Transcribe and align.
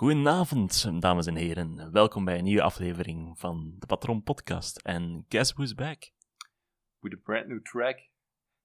Goedenavond, 0.00 1.00
dames 1.02 1.26
en 1.26 1.34
heren. 1.34 1.92
Welkom 1.92 2.24
bij 2.24 2.38
een 2.38 2.44
nieuwe 2.44 2.62
aflevering 2.62 3.38
van 3.38 3.74
de 3.78 3.86
Patron 3.86 4.22
Podcast. 4.22 4.78
En 4.78 5.24
guess 5.28 5.52
who's 5.52 5.74
back? 5.74 6.12
With 6.98 7.12
a 7.12 7.16
brand 7.22 7.46
new 7.46 7.62
track. 7.62 8.08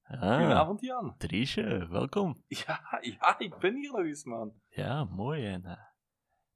Ah, 0.04 0.20
Goedenavond, 0.20 0.82
Jan. 0.82 1.16
Driesje, 1.18 1.88
welkom. 1.88 2.44
Ja, 2.66 2.98
ja, 3.02 3.40
ik 3.40 3.58
ben 3.58 3.76
hier 3.76 3.92
nog 3.92 4.06
eens, 4.06 4.24
man. 4.24 4.54
Ja, 4.70 5.04
mooi. 5.04 5.46
En, 5.46 5.64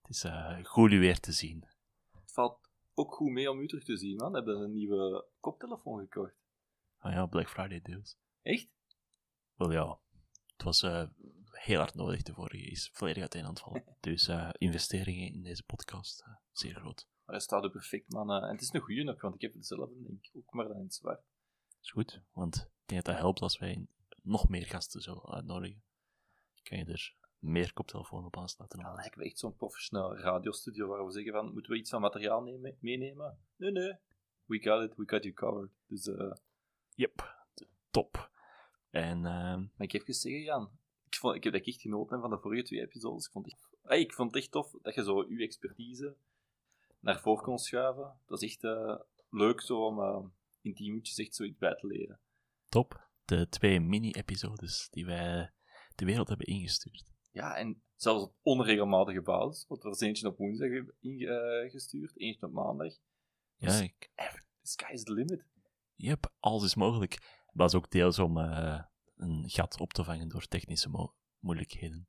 het 0.01 0.09
is 0.09 0.23
eh, 0.23 0.63
goed 0.63 0.91
u 0.91 0.99
weer 0.99 1.19
te 1.19 1.31
zien. 1.31 1.65
Het 2.11 2.31
valt 2.33 2.69
ook 2.93 3.13
goed 3.13 3.31
mee 3.31 3.51
om 3.51 3.59
u 3.59 3.67
terug 3.67 3.83
te 3.83 3.97
zien, 3.97 4.15
man. 4.15 4.31
We 4.31 4.37
hebben 4.37 4.61
een 4.61 4.73
nieuwe 4.73 5.25
koptelefoon 5.39 5.99
gekocht. 5.99 6.35
Ah 6.97 7.13
ja, 7.13 7.25
Black 7.25 7.49
Friday 7.49 7.81
deals. 7.81 8.17
Echt? 8.41 8.69
Wel 9.55 9.71
ja, 9.71 9.99
het 10.59 10.67
was 10.67 10.81
eh, 10.81 11.03
heel 11.51 11.77
hard 11.77 11.95
nodig. 11.95 12.21
De 12.21 12.33
vorige 12.33 12.65
is 12.65 12.89
volledig 12.93 13.23
het 13.23 13.59
vallen. 13.59 13.83
Dus 13.99 14.27
eh, 14.27 14.49
investeringen 14.57 15.33
in 15.33 15.43
deze 15.43 15.63
podcast, 15.63 16.21
eh, 16.21 16.33
zeer 16.51 16.75
groot. 16.75 17.07
Maar 17.25 17.35
hij 17.35 17.39
staat 17.39 17.63
er 17.63 17.69
perfect, 17.69 18.11
man. 18.11 18.31
En 18.31 18.51
het 18.51 18.61
is 18.61 18.73
een 18.73 18.81
goeie 18.81 19.03
nog, 19.03 19.21
want 19.21 19.35
ik 19.35 19.41
heb 19.41 19.53
hetzelfde, 19.53 20.03
denk 20.03 20.25
ik, 20.25 20.31
ook 20.35 20.53
maar 20.53 20.67
dan 20.67 20.77
in 20.77 20.83
het 20.83 20.93
zwart. 20.93 21.21
Is 21.81 21.91
goed, 21.91 22.21
want 22.31 22.55
ik 22.55 22.85
denk 22.85 23.05
dat 23.05 23.13
dat 23.13 23.23
helpt 23.23 23.41
als 23.41 23.57
wij 23.57 23.87
nog 24.21 24.49
meer 24.49 24.65
gasten 24.65 25.01
zullen 25.01 25.25
uitnodigen. 25.25 25.83
Kan 26.63 26.77
je 26.77 26.85
er 26.85 27.15
meer 27.37 27.73
koptelefoon 27.73 28.25
op 28.25 28.37
aansluiten. 28.37 28.79
Dan 28.79 28.95
lijken 28.95 29.19
we 29.19 29.25
echt 29.25 29.39
zo'n 29.39 29.55
professioneel 29.55 30.17
radiostudio 30.17 30.87
waar 30.87 31.05
we 31.05 31.11
zeggen 31.11 31.31
van, 31.31 31.53
moeten 31.53 31.71
we 31.71 31.77
iets 31.77 31.89
van 31.89 32.01
materiaal 32.01 32.41
nemen, 32.41 32.77
meenemen? 32.79 33.39
Nee, 33.55 33.71
nee. 33.71 33.93
We 34.45 34.59
got 34.59 34.83
it, 34.83 34.95
we 34.95 35.03
got 35.05 35.23
you 35.23 35.33
covered. 35.33 35.71
Dus, 35.85 36.07
eh, 36.07 36.31
Yep, 36.95 37.47
top. 37.89 38.29
En 38.89 39.25
ehm, 39.25 39.59
maar 39.59 39.87
ik 39.87 39.91
heb 39.91 40.01
even 40.01 40.13
zeggen, 40.13 40.41
Jan, 40.41 40.69
ik, 41.05 41.15
vond, 41.15 41.35
ik 41.35 41.43
heb 41.43 41.53
dat 41.53 41.65
echt 41.67 41.81
genoten 41.81 42.19
van 42.21 42.29
de 42.29 42.37
vorige 42.37 42.63
twee 42.63 42.81
episodes. 42.81 43.25
Ik 43.25 43.31
vond, 43.31 43.45
het 43.45 43.53
echt, 43.53 43.67
Hey, 43.83 43.99
ik 43.99 44.13
vond 44.13 44.33
het 44.33 44.41
echt 44.43 44.51
tof 44.51 44.71
dat 44.81 44.95
je 44.95 45.03
zo 45.03 45.25
je 45.29 45.43
expertise 45.43 46.15
naar 46.99 47.19
voren 47.19 47.43
kon 47.43 47.57
schuiven. 47.57 48.19
Dat 48.25 48.41
is 48.41 48.49
echt 48.51 48.63
eh, 48.63 48.95
leuk 49.29 49.61
zo 49.61 49.85
om 49.85 49.99
eh, 49.99 50.25
in 50.61 50.73
tien 50.73 50.87
minuutjes 50.87 51.17
echt 51.17 51.35
zoiets 51.35 51.57
bij 51.57 51.75
te 51.75 51.87
leren. 51.87 52.19
top. 52.69 53.07
De 53.25 53.49
twee 53.49 53.79
mini-episodes 53.79 54.87
die 54.91 55.05
wij 55.05 55.51
de 55.95 56.05
wereld 56.05 56.27
hebben 56.27 56.47
ingestuurd. 56.47 57.11
Ja, 57.31 57.55
en 57.55 57.81
zelfs 57.95 58.23
op 58.23 58.33
onregelmatige 58.41 59.21
basis. 59.21 59.65
Want 59.67 59.83
er 59.83 59.91
is 59.91 59.99
eentje 59.99 60.27
op 60.27 60.37
woensdag 60.37 60.69
ge- 60.69 60.93
ingestuurd, 61.63 62.17
eentje 62.19 62.45
op 62.45 62.51
maandag. 62.51 62.93
Ja, 63.55 63.67
Dus- 63.67 63.81
ik, 63.81 64.11
The 64.61 64.67
sky 64.67 64.91
is 64.91 65.03
the 65.03 65.13
limit. 65.13 65.45
Yep, 65.95 66.31
alles 66.39 66.63
is 66.63 66.75
mogelijk. 66.75 67.38
Het 67.49 67.57
was 67.61 67.75
ook 67.75 67.91
deels 67.91 68.19
om 68.19 68.37
eh, 68.37 68.83
een 69.15 69.43
gat 69.49 69.79
op 69.79 69.93
te 69.93 70.03
vangen 70.03 70.27
door 70.29 70.47
technische 70.47 70.89
mo- 70.89 71.15
moeilijkheden. 71.39 72.07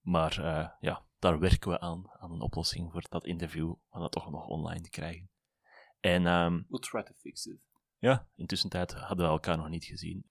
Maar 0.00 0.38
eh, 0.44 0.68
ja, 0.80 1.04
daar 1.18 1.38
werken 1.38 1.70
we 1.70 1.80
aan, 1.80 2.10
aan 2.18 2.32
een 2.32 2.40
oplossing 2.40 2.92
voor 2.92 3.04
dat 3.08 3.24
interview, 3.26 3.74
om 3.88 4.00
dat 4.00 4.12
toch 4.12 4.30
nog 4.30 4.46
online 4.46 4.80
te 4.80 4.90
krijgen. 4.90 5.30
En 6.00 6.26
ehm, 6.26 6.62
We'll 6.68 6.80
try 6.80 7.02
to 7.02 7.12
fix 7.12 7.46
it. 7.46 7.68
ja, 7.98 8.28
intussen 8.34 8.70
tijd 8.70 8.92
hadden 8.94 9.26
we 9.26 9.32
elkaar 9.32 9.56
nog 9.56 9.68
niet 9.68 9.84
gezien. 9.84 10.30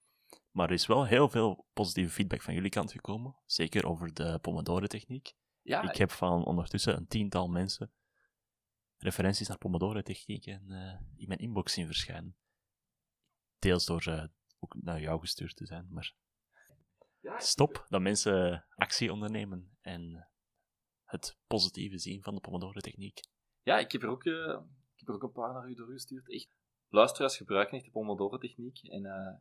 Maar 0.50 0.66
er 0.68 0.74
is 0.74 0.86
wel 0.86 1.04
heel 1.06 1.28
veel 1.28 1.66
positieve 1.72 2.10
feedback 2.12 2.42
van 2.42 2.54
jullie 2.54 2.70
kant 2.70 2.92
gekomen. 2.92 3.36
Zeker 3.44 3.86
over 3.86 4.14
de 4.14 4.38
Pomodoro-techniek. 4.38 5.32
Ja, 5.62 5.82
Ik 5.82 5.96
heb 5.96 6.10
van 6.10 6.44
ondertussen 6.44 6.96
een 6.96 7.06
tiental 7.06 7.48
mensen 7.48 7.92
referenties 8.96 9.48
naar 9.48 9.58
Pomodoro-technieken 9.58 10.70
eh, 10.70 11.00
in 11.16 11.28
mijn 11.28 11.38
inbox 11.40 11.72
zien 11.72 11.86
verschijnen. 11.86 12.36
Deels 13.58 13.86
door 13.86 14.02
eh, 14.06 14.24
ook 14.58 14.74
naar 14.74 15.00
jou 15.00 15.20
gestuurd 15.20 15.56
te 15.56 15.66
zijn, 15.66 15.86
maar 15.90 16.14
stop 17.36 17.84
dat 17.88 18.00
mensen 18.00 18.66
actie 18.74 19.12
ondernemen 19.12 19.76
en 19.80 20.28
het 21.04 21.36
positieve 21.46 21.98
zien 21.98 22.22
van 22.22 22.34
de 22.34 22.40
Pomodoro-techniek. 22.40 23.20
Ja, 23.62 23.78
ik 23.78 23.92
heb 23.92 24.02
er 24.02 24.08
ook, 24.08 24.24
eh, 24.24 24.60
ik 24.92 24.98
heb 24.98 25.08
er 25.08 25.14
ook 25.14 25.22
een 25.22 25.32
paar 25.32 25.52
naar 25.52 25.68
u 25.68 25.74
doorgestuurd. 25.74 26.30
Echt, 26.30 26.48
luisteraars 26.88 27.36
gebruiken 27.36 27.76
echt 27.76 27.84
de 27.84 27.90
Pomodoro-techniek. 27.90 28.82
En 28.82 29.06
eh, 29.06 29.36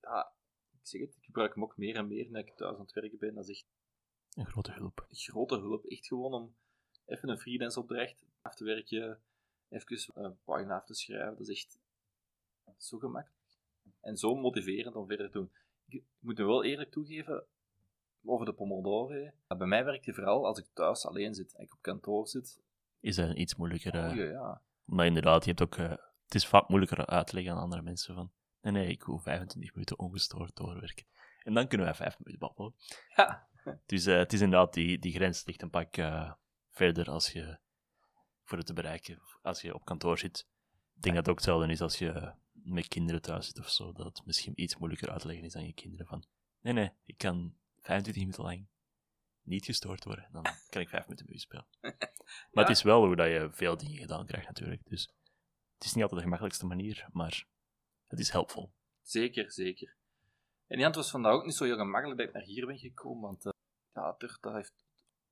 ja, 0.00 0.32
ik 0.72 0.86
zeg 0.86 1.00
het, 1.00 1.16
ik 1.16 1.24
gebruik 1.24 1.54
hem 1.54 1.62
ook 1.62 1.76
meer 1.76 1.96
en 1.96 2.08
meer 2.08 2.30
nu 2.30 2.38
ik 2.38 2.56
thuis 2.56 2.74
aan 2.74 2.80
het 2.82 2.92
werken 2.92 3.18
ben. 3.18 3.34
Dat 3.34 3.48
is 3.48 3.56
echt 3.56 3.68
Een 4.34 4.46
grote 4.46 4.72
hulp. 4.72 5.06
een 5.08 5.16
grote 5.16 5.58
hulp. 5.58 5.84
Echt 5.84 6.06
gewoon 6.06 6.32
om 6.32 6.56
even 7.04 7.28
een 7.28 7.38
freelance 7.38 7.80
opdracht 7.80 8.24
af 8.40 8.54
te 8.54 8.64
werken, 8.64 9.22
even 9.68 10.24
een 10.24 10.38
pagina 10.44 10.76
af 10.76 10.84
te 10.84 10.94
schrijven. 10.94 11.36
Dat 11.36 11.48
is 11.48 11.62
echt 11.62 11.78
zo 12.78 12.98
gemakkelijk. 12.98 13.38
En 14.00 14.16
zo 14.16 14.34
motiverend 14.34 14.94
om 14.96 15.06
verder 15.06 15.26
te 15.26 15.32
doen. 15.32 15.50
Ik 15.88 16.02
moet 16.18 16.38
nu 16.38 16.44
wel 16.44 16.64
eerlijk 16.64 16.90
toegeven, 16.90 17.44
over 18.24 18.46
de 18.46 18.52
Pomodoro. 18.52 19.30
Bij 19.48 19.66
mij 19.66 19.84
werkt 19.84 20.04
hij 20.04 20.14
vooral 20.14 20.46
als 20.46 20.58
ik 20.58 20.66
thuis 20.72 21.06
alleen 21.06 21.34
zit 21.34 21.54
en 21.56 21.62
ik 21.64 21.72
op 21.72 21.82
kantoor 21.82 22.28
zit. 22.28 22.60
Is 23.00 23.16
dat 23.16 23.28
een 23.28 23.40
iets 23.40 23.54
moeilijker... 23.54 23.94
eh, 23.94 24.08
Oh, 24.10 24.16
ja, 24.16 24.24
ja. 24.24 24.62
Maar 24.84 25.06
inderdaad, 25.06 25.44
je 25.44 25.48
hebt 25.50 25.62
ook... 25.62 25.76
eh, 25.76 25.90
het 26.24 26.34
is 26.34 26.46
vaak 26.46 26.68
moeilijker 26.68 27.06
uit 27.06 27.26
te 27.26 27.34
leggen 27.34 27.52
aan 27.52 27.58
andere 27.62 27.82
mensen 27.82 28.14
van... 28.14 28.30
Nee, 28.60 28.72
nee, 28.72 28.88
ik 28.88 29.04
wil 29.04 29.18
25 29.18 29.72
minuten 29.74 29.98
ongestoord 29.98 30.56
doorwerken. 30.56 31.06
En 31.42 31.54
dan 31.54 31.68
kunnen 31.68 31.86
wij 31.86 31.94
5 31.96 32.18
minuten 32.18 32.38
babbelen. 32.46 32.74
Ja. 33.16 33.48
Dus 33.86 34.06
eh, 34.06 34.16
het 34.16 34.32
is 34.32 34.40
inderdaad, 34.40 34.72
die, 34.72 34.98
die 34.98 35.12
grens 35.12 35.44
ligt 35.44 35.62
een 35.62 35.70
pak 35.70 35.94
verder 36.70 37.10
als 37.10 37.32
je, 37.32 37.58
voor 38.44 38.58
het 38.58 38.66
te 38.66 38.72
bereiken, 38.72 39.18
als 39.42 39.60
je 39.60 39.74
op 39.74 39.84
kantoor 39.84 40.18
zit. 40.18 40.48
Ik 40.96 41.02
denk 41.02 41.14
dat 41.14 41.24
het 41.24 41.28
ook 41.28 41.40
hetzelfde 41.40 41.72
is 41.72 41.80
als 41.80 41.98
je 41.98 42.32
met 42.70 42.88
kinderen 42.88 43.22
thuis 43.22 43.46
zit 43.46 43.58
of 43.58 43.70
zo, 43.70 43.92
dat 43.92 44.06
het 44.06 44.26
misschien 44.26 44.60
iets 44.62 44.76
moeilijker 44.76 45.10
uit 45.10 45.20
te 45.20 45.26
leggen 45.26 45.46
is 45.46 45.56
aan 45.56 45.66
je 45.66 45.72
kinderen 45.72 46.06
van, 46.06 46.24
nee, 46.60 46.72
nee, 46.72 46.90
ik 47.04 47.18
kan 47.18 47.54
25 47.76 48.22
minuten 48.22 48.44
lang 48.44 48.66
niet 49.42 49.64
gestoord 49.64 50.04
worden, 50.04 50.28
dan 50.32 50.42
kan 50.68 50.82
ik 50.82 50.88
5 50.88 51.04
minuten 51.04 51.26
u 51.28 51.38
spelen. 51.38 51.66
Maar 52.52 52.64
het 52.64 52.76
is 52.76 52.82
wel 52.82 53.06
hoe 53.06 53.16
dat 53.16 53.26
je 53.26 53.48
veel 53.52 53.76
dingen 53.76 53.98
gedaan 53.98 54.26
krijgt 54.26 54.46
natuurlijk, 54.46 54.82
dus 54.84 55.12
het 55.74 55.84
is 55.84 55.92
niet 55.92 56.02
altijd 56.02 56.20
de 56.20 56.26
gemakkelijkste 56.26 56.66
manier, 56.66 57.06
maar 57.12 57.46
het 58.06 58.18
is 58.18 58.30
helpvol. 58.30 58.72
Zeker, 59.02 59.52
zeker. 59.52 59.96
En 60.66 60.78
ja, 60.78 60.86
het 60.86 60.96
was 60.96 61.10
vandaag 61.10 61.32
ook 61.32 61.44
niet 61.44 61.54
zo 61.54 61.64
heel 61.64 61.76
gemakkelijk 61.76 62.18
dat 62.18 62.28
ik 62.28 62.34
naar 62.34 62.42
hier 62.42 62.66
ben 62.66 62.78
gekomen, 62.78 63.22
want 63.22 63.46
eh, 63.46 63.52
ja, 63.94 64.14
toch, 64.14 64.40
dat 64.40 64.54
heeft... 64.54 64.84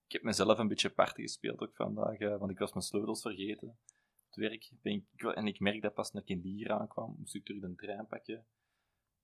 ik 0.07 0.13
heb 0.13 0.23
mezelf 0.23 0.59
een 0.59 0.69
beetje 0.69 0.91
party 0.91 1.23
gespeeld 1.23 1.61
ook 1.61 1.75
vandaag, 1.75 2.19
eh, 2.19 2.39
want 2.39 2.51
ik 2.51 2.59
was 2.59 2.73
mijn 2.73 2.85
sleutels 2.85 3.21
vergeten. 3.21 3.79
Het 4.29 4.37
werk 4.37 4.71
ben 4.83 4.93
ik, 4.93 5.23
en 5.23 5.47
ik 5.47 5.61
merk 5.61 5.83
dat 5.83 5.95
pas 5.95 6.11
toen 6.11 6.23
ik 6.25 6.43
hier 6.43 6.73
aankwam, 6.73 7.15
moest 7.19 7.35
ik 7.35 7.45
terug 7.45 7.61
de 7.61 7.75
trein 7.75 8.07
pakken 8.07 8.47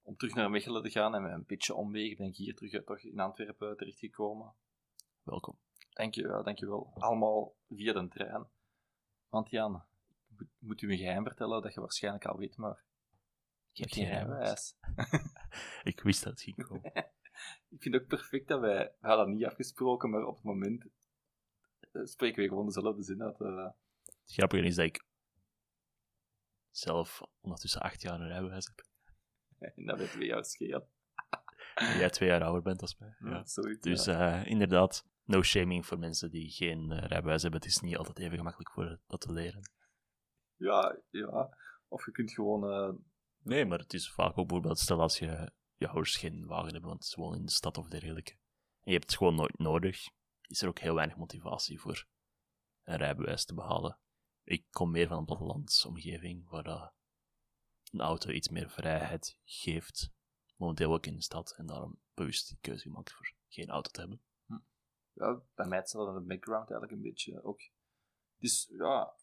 om 0.04 0.16
terug 0.16 0.34
naar 0.34 0.50
Mechelen 0.50 0.82
te 0.82 0.90
gaan 0.90 1.14
en 1.14 1.22
met 1.22 1.32
een 1.32 1.44
beetje 1.46 1.74
omwegen 1.74 2.16
ben 2.16 2.26
ik 2.26 2.36
hier 2.36 2.54
terug 2.54 2.72
eh, 2.72 2.82
toch 2.82 2.98
in 2.98 3.20
Antwerpen 3.20 3.76
terechtgekomen. 3.76 4.54
Welkom. 5.22 5.58
Dank 5.90 6.14
je, 6.14 6.22
ja, 6.22 6.42
dank 6.42 6.58
je 6.58 6.66
wel. 6.66 6.92
Allemaal 6.94 7.54
via 7.68 7.92
de 7.92 8.08
trein. 8.08 8.46
Want 9.28 9.50
Jan, 9.50 9.82
moet, 10.26 10.48
moet 10.58 10.82
u 10.82 10.90
een 10.92 10.98
geheim 10.98 11.24
vertellen 11.24 11.62
dat 11.62 11.74
je 11.74 11.80
waarschijnlijk 11.80 12.24
al 12.24 12.38
weet, 12.38 12.56
maar 12.56 12.84
ik 13.72 13.78
heb 13.78 13.90
geen 13.90 14.06
rijbewijs. 14.06 14.76
Ik 15.82 16.00
wist 16.00 16.22
dat 16.24 16.32
het 16.32 16.42
ging 16.42 16.66
komen. 16.66 16.92
Ik 17.68 17.82
vind 17.82 17.94
het 17.94 18.02
ook 18.02 18.08
perfect 18.08 18.48
dat 18.48 18.60
wij, 18.60 18.94
we 19.00 19.06
hadden 19.06 19.30
niet 19.30 19.44
afgesproken, 19.44 20.10
maar 20.10 20.24
op 20.24 20.34
het 20.34 20.44
moment 20.44 20.86
eh, 21.92 22.04
spreken 22.04 22.42
we 22.42 22.48
gewoon 22.48 22.66
dezelfde 22.66 23.02
zin 23.02 23.22
uit. 23.22 23.40
eh. 23.40 23.70
Het 24.24 24.32
grappige 24.32 24.62
is 24.62 24.74
dat 24.74 24.84
ik 24.84 25.04
zelf 26.70 27.20
ondertussen 27.40 27.80
acht 27.80 28.02
jaar 28.02 28.20
een 28.20 28.28
rijbewijs 28.28 28.66
heb. 28.66 28.86
en 29.76 29.86
dat 29.86 29.98
weten 29.98 30.18
we 30.18 30.24
jou 30.24 30.44
schelen. 30.44 30.88
En 31.74 31.98
jij 31.98 32.10
twee 32.10 32.28
jaar 32.28 32.42
ouder 32.42 32.62
bent 32.62 32.80
als 32.80 32.96
mij. 32.98 33.16
Ja. 33.18 33.44
Zoiets, 33.44 33.80
Dus 33.80 34.04
ja. 34.04 34.40
eh, 34.42 34.50
inderdaad, 34.50 35.06
no 35.24 35.42
shaming 35.42 35.86
voor 35.86 35.98
mensen 35.98 36.30
die 36.30 36.50
geen 36.50 36.90
eh, 36.90 37.06
rijbewijs 37.08 37.42
hebben. 37.42 37.60
Het 37.60 37.68
is 37.70 37.80
niet 37.80 37.96
altijd 37.96 38.18
even 38.18 38.36
gemakkelijk 38.36 38.70
voor 38.70 39.00
dat 39.06 39.20
te 39.20 39.32
leren. 39.32 39.70
ja, 40.56 40.98
ja. 41.10 41.56
Of 41.88 42.04
je 42.04 42.10
kunt 42.12 42.32
gewoon... 42.32 42.70
eh, 42.70 42.94
Nee, 43.38 43.64
maar 43.66 43.78
het 43.78 43.94
is 43.94 44.10
vaak 44.10 44.28
ook 44.38 44.46
bijvoorbeeld, 44.48 44.78
stel 44.78 45.00
als 45.00 45.18
je, 45.18 45.50
je 45.74 45.88
ouders 45.88 46.16
geen 46.16 46.46
wagen 46.46 46.72
hebben, 46.72 46.90
want 46.90 47.04
ze 47.04 47.20
wonen 47.20 47.38
in 47.38 47.44
de 47.46 47.52
stad 47.52 47.78
of 47.78 47.88
dergelijke. 47.88 48.30
En 48.30 48.38
je 48.92 48.92
hebt 48.92 49.04
het 49.10 49.16
gewoon 49.18 49.34
nooit 49.34 49.58
nodig, 49.58 50.08
is 50.46 50.62
er 50.62 50.68
ook 50.68 50.78
heel 50.78 50.94
weinig 50.94 51.16
motivatie 51.16 51.80
voor 51.80 52.06
een 52.82 52.96
rijbewijs 52.96 53.44
te 53.44 53.54
behalen. 53.54 53.98
Ik 54.44 54.66
kom 54.70 54.90
meer 54.90 55.08
van 55.08 55.18
een 55.18 55.24
plattelandsomgeving, 55.24 56.48
waar 56.48 56.62
dat 56.62 56.92
een 57.90 58.00
auto 58.00 58.30
iets 58.30 58.48
meer 58.48 58.70
vrijheid 58.70 59.38
geeft. 59.44 60.12
Momenteel 60.56 60.92
ook 60.92 61.06
in 61.06 61.14
de 61.14 61.22
stad, 61.22 61.54
en 61.56 61.66
daarom 61.66 62.00
bewust 62.14 62.48
die 62.48 62.58
keuze 62.60 62.82
gemaakt 62.82 63.12
voor 63.12 63.32
geen 63.48 63.68
auto 63.68 63.90
te 63.90 64.00
hebben. 64.00 64.22
Hm. 64.46 64.58
ja, 65.12 65.42
bij 65.54 65.66
mij 65.66 65.78
hetzelfde 65.78 66.20
de 66.20 66.26
background 66.26 66.70
eigenlijk 66.70 66.92
een 66.92 67.10
beetje 67.10 67.42
ook. 67.42 67.60
Dus 68.36 68.68
ja, 68.72 69.14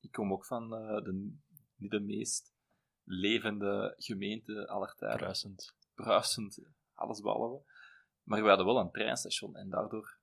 ik 0.00 0.12
kom 0.12 0.32
ook 0.32 0.44
van 0.44 0.74
eh, 0.74 1.04
de, 1.04 1.38
niet 1.74 1.90
de 1.90 2.00
meest 2.00 2.54
levende 3.02 3.94
gemeente 3.96 4.68
aller 4.68 4.94
tijden. 4.94 5.18
Bruisend. 5.18 5.76
Bruisend, 5.94 6.60
alles 6.94 7.20
behalve. 7.20 7.70
Maar 8.22 8.42
we 8.42 8.48
hadden 8.48 8.66
wel 8.66 8.78
een 8.78 8.90
treinstation 8.90 9.56
en 9.56 9.68
daardoor 9.68 10.18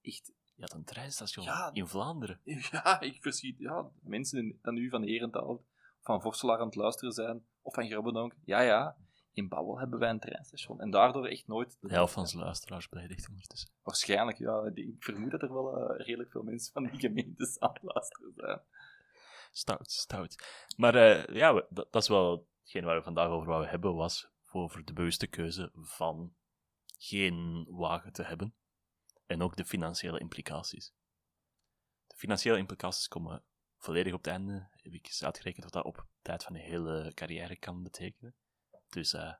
echt... 0.00 0.32
Je 0.60 0.66
had 0.66 0.74
een 0.74 0.84
treinstation 0.84 1.44
Ja. 1.44 1.70
in 1.72 1.86
Vlaanderen. 1.86 2.40
Ja, 2.70 3.00
ik 3.00 3.22
verschiet... 3.22 3.58
Ja, 3.58 3.90
mensen 4.02 4.42
die 4.42 4.58
nu 4.72 4.88
van 4.88 5.02
Herentaal, 5.02 5.64
van 6.00 6.20
Vorselaar 6.22 6.58
aan 6.58 6.66
het 6.66 6.74
luisteren 6.74 7.12
zijn, 7.12 7.46
of 7.62 7.74
van 7.74 7.86
Grabbendonk. 7.88 8.34
Ja, 8.44 8.60
ja, 8.60 8.96
in 9.32 9.48
Bouwel 9.48 9.78
hebben 9.78 9.98
wij 9.98 10.10
een 10.10 10.20
treinstation. 10.20 10.80
En 10.80 10.90
daardoor 10.90 11.26
echt 11.26 11.46
nooit... 11.46 11.76
De 11.80 11.92
helft 11.92 12.12
van 12.12 12.26
zijn 12.26 12.42
luisteraars 12.42 12.88
beledigd 12.88 13.28
ondertussen. 13.28 13.70
Waarschijnlijk, 13.82 14.38
ja. 14.38 14.70
Ik 14.74 14.94
vermoed 14.98 15.30
dat 15.30 15.42
er 15.42 15.52
wel 15.52 15.76
eh, 15.76 16.06
redelijk 16.06 16.30
veel 16.30 16.42
mensen 16.42 16.72
van 16.72 16.82
die 16.84 17.00
gemeentes 17.08 17.60
aan 17.60 17.72
het 17.72 17.82
luisteren 17.82 18.32
zijn. 18.36 18.60
Stout, 19.52 19.90
stout. 19.90 20.44
Maar 20.76 20.94
eh, 20.94 21.34
ja, 21.36 21.54
we- 21.54 21.66
dat, 21.70 21.92
dat 21.92 22.02
is 22.02 22.08
wel 22.08 22.46
hetgeen 22.60 22.84
waar 22.84 22.96
we 22.96 23.02
vandaag 23.02 23.28
over 23.28 23.48
wouden 23.48 23.70
hebben, 23.70 23.94
was 23.94 24.28
over 24.52 24.84
de 24.84 24.92
bewuste 24.92 25.26
keuze 25.26 25.70
van 25.74 26.34
geen 26.98 27.66
wagen 27.68 28.12
te 28.12 28.22
hebben. 28.22 28.54
En 29.30 29.42
ook 29.42 29.56
de 29.56 29.64
financiële 29.64 30.18
implicaties. 30.18 30.92
De 32.06 32.16
financiële 32.16 32.58
implicaties 32.58 33.08
komen 33.08 33.42
volledig 33.76 34.12
op 34.12 34.18
het 34.24 34.32
einde. 34.32 34.68
Heb 34.70 34.92
ik 34.92 35.06
eens 35.06 35.24
uitgerekend 35.24 35.64
wat 35.64 35.72
dat 35.72 35.84
op 35.84 36.06
tijd 36.22 36.44
van 36.44 36.54
een 36.54 36.60
hele 36.60 37.12
carrière 37.14 37.56
kan 37.56 37.82
betekenen. 37.82 38.34
Dus 38.88 39.12
eh, 39.12 39.32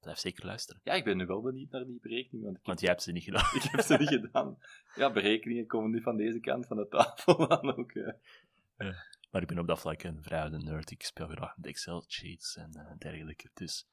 blijf 0.00 0.18
zeker 0.18 0.46
luisteren. 0.46 0.80
Ja, 0.84 0.92
ik 0.92 1.04
ben 1.04 1.16
nu 1.16 1.26
wel 1.26 1.40
benieuwd 1.40 1.70
naar 1.70 1.84
die 1.86 1.98
berekeningen, 2.00 2.44
want 2.44 2.58
ik, 2.58 2.66
Want 2.66 2.80
jij 2.80 2.88
hebt 2.90 3.02
ze 3.02 3.12
niet 3.12 3.24
gedaan. 3.24 3.44
ik 3.58 3.62
heb 3.62 3.80
ze 3.80 3.96
niet 3.96 4.08
gedaan. 4.08 4.58
Ja, 4.94 5.12
berekeningen 5.12 5.66
komen 5.66 5.90
nu 5.90 6.02
van 6.02 6.16
deze 6.16 6.40
kant 6.40 6.66
van 6.66 6.76
de 6.76 6.88
tafel 6.88 7.36
dan 7.48 7.76
ook. 7.76 7.92
eh. 7.92 8.14
Maar 9.30 9.42
ik 9.42 9.48
ben 9.48 9.58
op 9.58 9.66
dat 9.66 9.80
vlak 9.80 10.02
een 10.02 10.22
vrij 10.22 10.48
nerd. 10.48 10.90
Ik 10.90 11.02
speel 11.02 11.28
graag 11.28 11.56
met 11.56 11.66
Excel-sheets 11.66 12.56
en 12.56 12.70
eh, 12.74 12.98
dergelijke. 12.98 13.50
Dus 13.54 13.86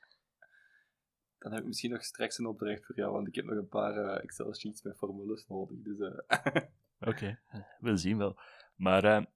Dan 1.40 1.52
heb 1.52 1.62
ik 1.62 1.68
misschien 1.68 1.92
nog 1.92 2.04
straks 2.04 2.38
een 2.38 2.46
opdracht 2.46 2.86
voor 2.86 2.96
jou, 2.96 3.12
want 3.12 3.28
ik 3.28 3.36
heb 3.36 3.46
nog 3.46 3.56
een 3.58 3.68
paar 3.68 3.98
eh, 3.98 4.24
Excel-sheets 4.24 4.82
met 4.82 4.98
formules 4.98 5.48
nodig. 5.48 5.78
Dus, 5.82 6.00
eh. 6.00 6.64
oké, 7.10 7.40
eh, 7.48 7.60
we 7.80 7.98
zien 7.98 8.18
wel. 8.18 8.40
Maar 8.76 9.28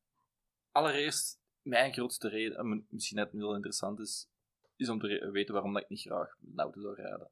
Allereerst, 0.72 1.40
mijn 1.62 1.94
grootste 1.94 2.28
reden, 2.30 2.58
en 2.58 2.86
misschien 2.90 3.18
net 3.18 3.32
wel 3.32 3.56
interessant 3.56 4.00
is, 4.00 4.30
is 4.76 4.90
om 4.90 5.00
te 5.00 5.30
weten 5.32 5.54
waarom 5.54 5.78
ik 5.78 5.90
niet 5.90 6.02
graag 6.02 6.38
een 6.42 6.60
auto 6.60 6.82
zou 6.82 6.96
rijden. 6.96 7.30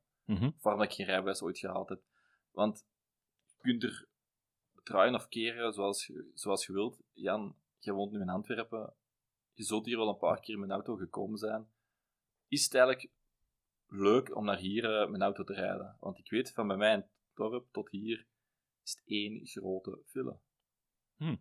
Of 0.55 0.63
waarom 0.63 0.81
ik 0.81 0.91
geen 0.93 1.05
rijbewijs 1.05 1.41
ooit 1.41 1.57
gehaald 1.57 1.89
heb. 1.89 2.01
Want 2.51 2.85
je 3.45 3.61
kunt 3.61 3.83
er 3.83 4.07
draaien 4.83 5.15
of 5.15 5.27
keren 5.27 5.73
zoals, 5.73 6.05
je- 6.07 6.31
zoals 6.33 6.65
je 6.65 6.73
wilt. 6.73 6.99
Jan, 7.13 7.55
jij 7.79 7.93
woont 7.93 8.11
nu 8.11 8.21
in 8.21 8.29
Antwerpen. 8.29 8.93
Je 9.53 9.63
zult 9.63 9.85
hier 9.85 9.97
wel 9.97 10.09
een 10.09 10.17
paar 10.17 10.39
keer 10.39 10.59
met 10.59 10.69
een 10.69 10.75
auto 10.75 10.95
gekomen 10.95 11.37
zijn. 11.37 11.67
Is 12.47 12.63
het 12.63 12.73
eigenlijk 12.75 13.09
leuk 13.91 14.35
om 14.35 14.45
naar 14.45 14.57
hier 14.57 14.85
eh, 14.85 15.05
met 15.05 15.13
een 15.13 15.21
auto 15.21 15.43
te 15.43 15.53
rijden? 15.53 15.97
Want 15.99 16.17
ik 16.17 16.29
weet, 16.29 16.51
van 16.51 16.67
bij 16.67 16.77
mij 16.77 16.93
in 16.93 16.99
het 16.99 17.09
dorp 17.33 17.67
tot 17.71 17.89
hier 17.89 18.27
is 18.83 18.91
het 18.91 19.01
één 19.05 19.47
grote 19.47 19.99
file. 20.05 20.39
Dat 21.17 21.39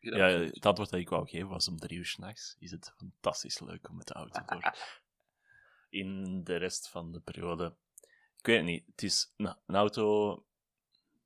Ja, 0.00 0.26
het 0.26 0.66
antwoord 0.66 0.90
dat 0.90 1.00
ik 1.00 1.08
wou 1.08 1.28
geven 1.28 1.48
was 1.48 1.68
om 1.68 1.76
drie 1.76 1.98
uur 1.98 2.06
s'nachts. 2.06 2.56
Is 2.58 2.70
het 2.70 2.92
fantastisch 2.96 3.60
leuk 3.60 3.88
om 3.88 3.96
met 3.96 4.06
de 4.06 4.14
auto 4.14 4.42
door. 4.46 4.74
In 5.88 6.44
de 6.44 6.56
rest 6.56 6.88
van 6.88 7.12
de 7.12 7.20
periode. 7.20 7.76
Ik 8.36 8.46
weet 8.46 8.56
het 8.56 8.66
niet. 8.66 8.86
Het 8.86 9.02
is 9.02 9.32
nou, 9.36 9.56
een 9.66 9.74
auto. 9.74 10.34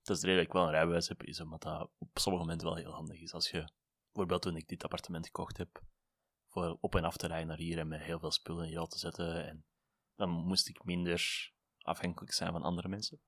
Dat 0.02 0.16
is 0.16 0.22
de 0.22 0.26
reden 0.26 0.36
dat 0.36 0.46
ik 0.46 0.52
wel 0.52 0.64
een 0.64 0.74
rijbewijs 0.74 1.08
heb, 1.08 1.22
is 1.22 1.40
omdat 1.40 1.62
dat 1.62 1.90
op 1.98 2.18
sommige 2.18 2.44
momenten 2.44 2.66
wel 2.66 2.76
heel 2.76 2.92
handig 2.92 3.20
is. 3.20 3.32
Als 3.32 3.50
je, 3.50 3.68
bijvoorbeeld 4.06 4.42
toen 4.42 4.56
ik 4.56 4.68
dit 4.68 4.84
appartement 4.84 5.26
gekocht 5.26 5.56
heb, 5.56 5.82
voor 6.48 6.78
op 6.80 6.94
en 6.94 7.04
af 7.04 7.16
te 7.16 7.26
rijden 7.26 7.46
naar 7.46 7.56
hier 7.56 7.78
en 7.78 7.88
met 7.88 8.00
heel 8.00 8.18
veel 8.18 8.30
spullen 8.30 8.64
in 8.64 8.70
je 8.70 8.76
auto 8.76 8.92
te 8.92 8.98
zetten, 8.98 9.48
en 9.48 9.64
dan 10.16 10.30
moest 10.30 10.68
ik 10.68 10.84
minder 10.84 11.52
afhankelijk 11.78 12.32
zijn 12.32 12.52
van 12.52 12.62
andere 12.62 12.88
mensen. 12.88 13.20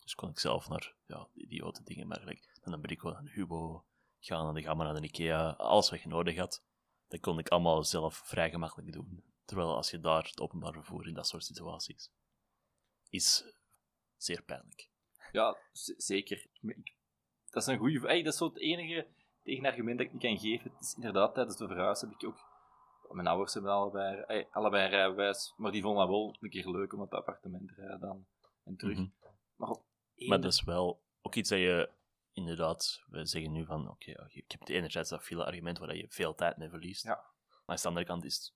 Dus 0.00 0.14
kon 0.14 0.30
ik 0.30 0.38
zelf 0.38 0.68
naar 0.68 0.94
ja, 1.06 1.28
idiote 1.34 1.82
dingen, 1.82 2.06
maar 2.06 2.24
like, 2.24 2.48
dan 2.62 2.72
een 2.72 2.80
Brico, 2.80 3.14
een 3.14 3.28
Hubo, 3.28 3.84
gaan 4.20 4.44
naar 4.44 4.54
de 4.54 4.62
Gamma, 4.62 4.84
naar 4.84 5.00
de 5.00 5.06
Ikea, 5.06 5.50
alles 5.50 5.90
wat 5.90 6.02
je 6.02 6.08
nodig 6.08 6.36
had, 6.36 6.64
dat 7.08 7.20
kon 7.20 7.38
ik 7.38 7.48
allemaal 7.48 7.84
zelf 7.84 8.16
vrij 8.16 8.50
gemakkelijk 8.50 8.92
doen. 8.92 9.24
Terwijl 9.44 9.76
als 9.76 9.90
je 9.90 10.00
daar 10.00 10.22
het 10.24 10.40
openbaar 10.40 10.72
vervoer 10.72 11.06
in 11.08 11.14
dat 11.14 11.26
soort 11.26 11.44
situaties 11.44 12.10
is 13.08 13.54
zeer 14.16 14.42
pijnlijk. 14.42 14.90
Ja, 15.32 15.56
zeker. 15.96 16.46
Ik- 16.60 16.96
dat 17.50 17.62
is 17.62 17.68
een 17.68 17.78
goede. 17.78 18.00
Hey, 18.00 18.22
dat 18.22 18.32
is 18.32 18.38
zo 18.38 18.44
het 18.46 18.58
enige 18.58 19.06
tegenargument 19.42 19.98
dat 19.98 20.06
ik 20.06 20.12
niet 20.12 20.22
kan 20.22 20.38
geven. 20.38 20.70
Het 20.70 20.80
is 20.80 20.94
inderdaad, 20.94 21.34
tijdens 21.34 21.56
de 21.56 21.66
verhuis 21.66 22.00
heb 22.00 22.10
ik 22.10 22.24
ook. 22.24 22.47
Mijn 23.10 23.26
ouders 23.26 23.54
hebben 23.54 23.72
allebei, 23.72 24.22
hey, 24.26 24.48
allebei 24.50 24.88
rijbewijs, 24.88 25.54
maar 25.56 25.72
die 25.72 25.82
vonden 25.82 26.00
dat 26.00 26.08
wel 26.08 26.36
een 26.40 26.50
keer 26.50 26.68
leuk 26.68 26.92
om 26.92 27.00
op 27.00 27.10
het 27.10 27.18
appartement 27.18 27.68
te 27.68 27.74
rijden 27.74 28.00
dan 28.00 28.26
en 28.64 28.76
terug. 28.76 28.96
Mhm. 28.98 29.08
Maar 29.56 29.68
op 29.70 29.84
één- 30.14 30.28
Maar 30.28 30.40
dat 30.40 30.52
is 30.52 30.62
wel 30.62 31.02
ook 31.20 31.34
iets 31.34 31.48
dat 31.48 31.58
je 31.58 31.90
inderdaad, 32.32 33.02
we 33.06 33.24
zeggen 33.26 33.52
nu 33.52 33.64
van, 33.64 33.90
oké, 33.90 34.10
je- 34.10 34.28
ik 34.42 34.50
heb 34.52 34.68
enerzijds 34.68 35.10
dat 35.10 35.22
file 35.22 35.44
argument 35.44 35.78
waar 35.78 35.96
je 35.96 36.08
veel 36.08 36.34
tijd 36.34 36.56
mee 36.56 36.68
verliest. 36.68 37.02
Ja. 37.04 37.14
Maar 37.66 37.76
aan 37.76 37.82
de 37.82 37.88
andere 37.88 38.06
kant 38.06 38.24
is 38.24 38.34
het- 38.36 38.54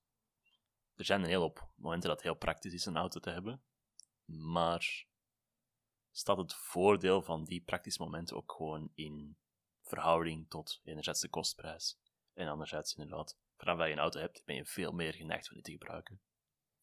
er 0.94 1.04
zijn 1.04 1.20
een 1.20 1.26
hele 1.28 1.40
hoop 1.40 1.69
momenten 1.76 2.08
dat 2.08 2.16
het 2.19 2.26
heel 2.26 2.37
praktisch 2.38 2.72
is 2.72 2.87
een 2.87 2.96
auto 2.96 3.20
te 3.20 3.31
hebben. 3.31 3.62
Maar 4.25 5.06
staat 6.10 6.37
het 6.37 6.54
voordeel 6.54 7.22
van 7.22 7.44
die 7.44 7.62
praktische 7.62 8.02
momenten 8.02 8.37
ook 8.37 8.52
gewoon 8.52 8.90
in 8.94 9.37
verhouding 9.82 10.49
tot 10.50 10.81
enerzijds 10.84 11.20
de 11.20 11.28
kostprijs 11.28 11.99
en 12.32 12.49
anderzijds 12.49 12.94
inderdaad, 12.94 13.38
vanaf 13.62 13.87
je 13.87 13.93
een 13.93 13.99
auto 13.99 14.20
hebt, 14.20 14.44
ben 14.44 14.55
je 14.56 14.64
veel 14.64 14.93
meer 14.93 15.14
geneigd 15.14 15.49
om 15.49 15.55
die 15.55 15.62
te 15.62 15.70
gebruiken. 15.70 16.20